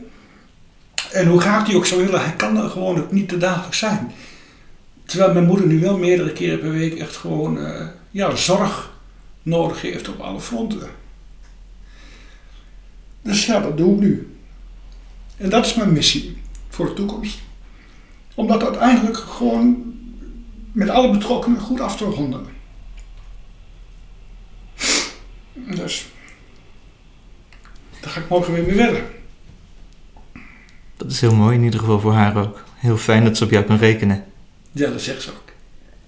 En 1.13 1.27
hoe 1.27 1.41
graag 1.41 1.67
die 1.67 1.77
ook 1.77 1.87
zou 1.87 2.05
willen, 2.05 2.25
hij 2.25 2.33
kan 2.37 2.57
er 2.57 2.71
gewoon 2.71 2.99
ook 2.99 3.13
niet 3.13 3.29
te 3.29 3.39
dagelijks 3.39 3.79
zijn. 3.79 4.13
Terwijl 5.05 5.33
mijn 5.33 5.47
moeder 5.47 5.67
nu 5.67 5.81
wel 5.81 5.99
meerdere 5.99 6.33
keren 6.33 6.61
per 6.61 6.73
week 6.73 6.99
echt 6.99 7.17
gewoon 7.17 7.65
eh, 7.65 7.87
ja, 8.11 8.37
zorg 8.37 8.93
nodig 9.43 9.81
heeft 9.81 10.09
op 10.09 10.21
alle 10.21 10.41
fronten. 10.41 11.01
Dus 13.23 13.47
ja, 13.47 13.61
dat 13.61 13.77
doe 13.77 13.95
ik 13.95 14.01
nu. 14.01 14.37
En 15.37 15.51
dat 15.51 15.67
is 15.67 15.75
mijn 15.75 15.93
missie 15.93 16.37
voor 16.69 16.87
de 16.87 16.93
toekomst. 16.93 17.39
Om 18.35 18.47
dat 18.47 18.63
uiteindelijk 18.63 19.17
gewoon 19.17 19.95
met 20.73 20.89
alle 20.89 21.11
betrokkenen 21.11 21.61
goed 21.61 21.81
af 21.81 21.97
te 21.97 22.05
ronden. 22.05 22.47
Dus 25.55 26.07
daar 28.01 28.11
ga 28.11 28.21
ik 28.21 28.29
morgen 28.29 28.53
weer 28.53 28.63
mee 28.63 28.75
verder. 28.75 29.03
Dat 30.97 31.11
is 31.11 31.21
heel 31.21 31.35
mooi, 31.35 31.57
in 31.57 31.63
ieder 31.63 31.81
geval 31.81 32.01
voor 32.01 32.13
haar 32.13 32.37
ook. 32.37 32.65
Heel 32.75 32.97
fijn 32.97 33.25
dat 33.25 33.37
ze 33.37 33.45
op 33.45 33.51
jou 33.51 33.65
kan 33.65 33.77
rekenen. 33.77 34.25
Ja, 34.73 34.91
dat 34.91 35.01
zegt 35.01 35.23
ze 35.23 35.31
ook. 35.31 35.53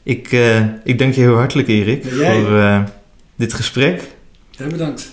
Ik, 0.02 0.32
eh, 0.32 0.66
ik 0.84 0.98
dank 0.98 1.14
je 1.14 1.20
heel 1.20 1.36
hartelijk, 1.36 1.68
Erik, 1.68 2.04
Ja, 2.04 2.10
voor 2.10 2.58
eh, 2.58 2.84
dit 3.36 3.52
gesprek. 3.52 4.02
Ja, 4.50 4.66
bedankt. 4.66 5.12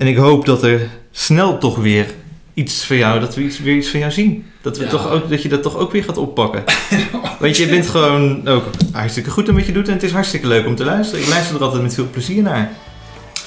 En 0.00 0.06
ik 0.06 0.16
hoop 0.16 0.46
dat 0.46 0.62
er 0.62 0.88
snel 1.12 1.58
toch 1.58 1.76
weer 1.76 2.06
iets 2.54 2.84
van 2.84 2.96
jou, 2.96 3.20
dat 3.20 3.34
we 3.34 3.42
iets, 3.42 3.58
weer 3.58 3.76
iets 3.76 3.88
van 3.88 4.00
jou 4.00 4.12
zien. 4.12 4.44
Dat, 4.62 4.78
we 4.78 4.84
Ja. 4.84 4.90
toch 4.90 5.10
ook, 5.10 5.30
dat 5.30 5.42
je 5.42 5.48
dat 5.48 5.62
toch 5.62 5.76
ook 5.76 5.92
weer 5.92 6.04
gaat 6.04 6.16
oppakken. 6.16 6.64
Want 7.40 7.56
je 7.56 7.66
bent 7.66 7.86
gewoon 7.86 8.48
ook 8.48 8.64
hartstikke 8.92 9.30
goed 9.30 9.48
in 9.48 9.54
wat 9.54 9.66
je 9.66 9.72
doet 9.72 9.86
en 9.88 9.92
het 9.92 10.02
is 10.02 10.12
hartstikke 10.12 10.46
leuk 10.46 10.66
om 10.66 10.76
te 10.76 10.84
luisteren. 10.84 11.24
Ik 11.24 11.28
luister 11.30 11.56
er 11.56 11.62
altijd 11.62 11.82
met 11.82 11.94
veel 11.94 12.08
plezier 12.10 12.42
naar. 12.42 12.70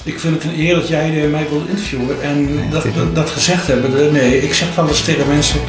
Ik 0.02 0.20
vind 0.20 0.34
het 0.34 0.52
een 0.52 0.60
eer 0.60 0.74
dat 0.74 0.88
jij 0.88 1.24
eh, 1.24 1.30
mij 1.30 1.46
wilt 1.50 1.68
interviewen. 1.68 2.22
En 2.22 2.48
dat, 2.70 2.86
dat, 2.96 3.14
dat 3.14 3.30
gezegd 3.30 3.66
hebben, 3.66 4.06
eh, 4.06 4.12
nee, 4.12 4.42
ik 4.42 4.54
zeg 4.54 4.74
wel 4.74 4.88
eens 4.88 5.04
tegen 5.04 5.28
mensen, 5.28 5.60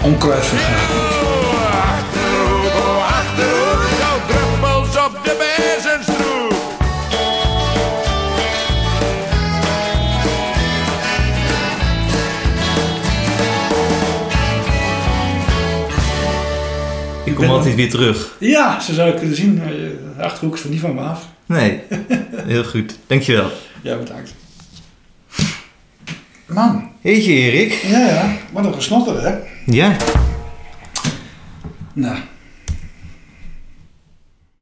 vergaat. 0.00 1.11
Ik 17.42 17.50
altijd 17.50 17.74
weer 17.74 17.90
terug. 17.90 18.36
Ja, 18.38 18.80
zo 18.80 18.92
zou 18.92 19.08
je 19.08 19.14
kunnen 19.18 19.36
zien. 19.36 19.62
Eh, 19.62 19.68
De 20.16 20.22
Achterhoek 20.22 20.54
is 20.54 20.64
er 20.64 20.70
niet 20.70 20.80
van 20.80 20.94
me 20.94 21.00
af. 21.00 21.26
Nee, 21.46 21.80
heel 22.36 22.64
goed. 22.64 22.98
Dankjewel. 23.06 23.50
Ja, 23.82 23.96
bedankt. 23.96 24.34
Man, 26.46 26.90
Heetje 27.00 27.32
Erik. 27.32 27.72
ja, 27.72 27.98
ja, 28.06 28.36
wat 28.52 28.64
een 28.64 28.74
gesnotter, 28.74 29.22
hè? 29.22 29.34
Ja, 29.66 29.96
Nou, 31.92 32.16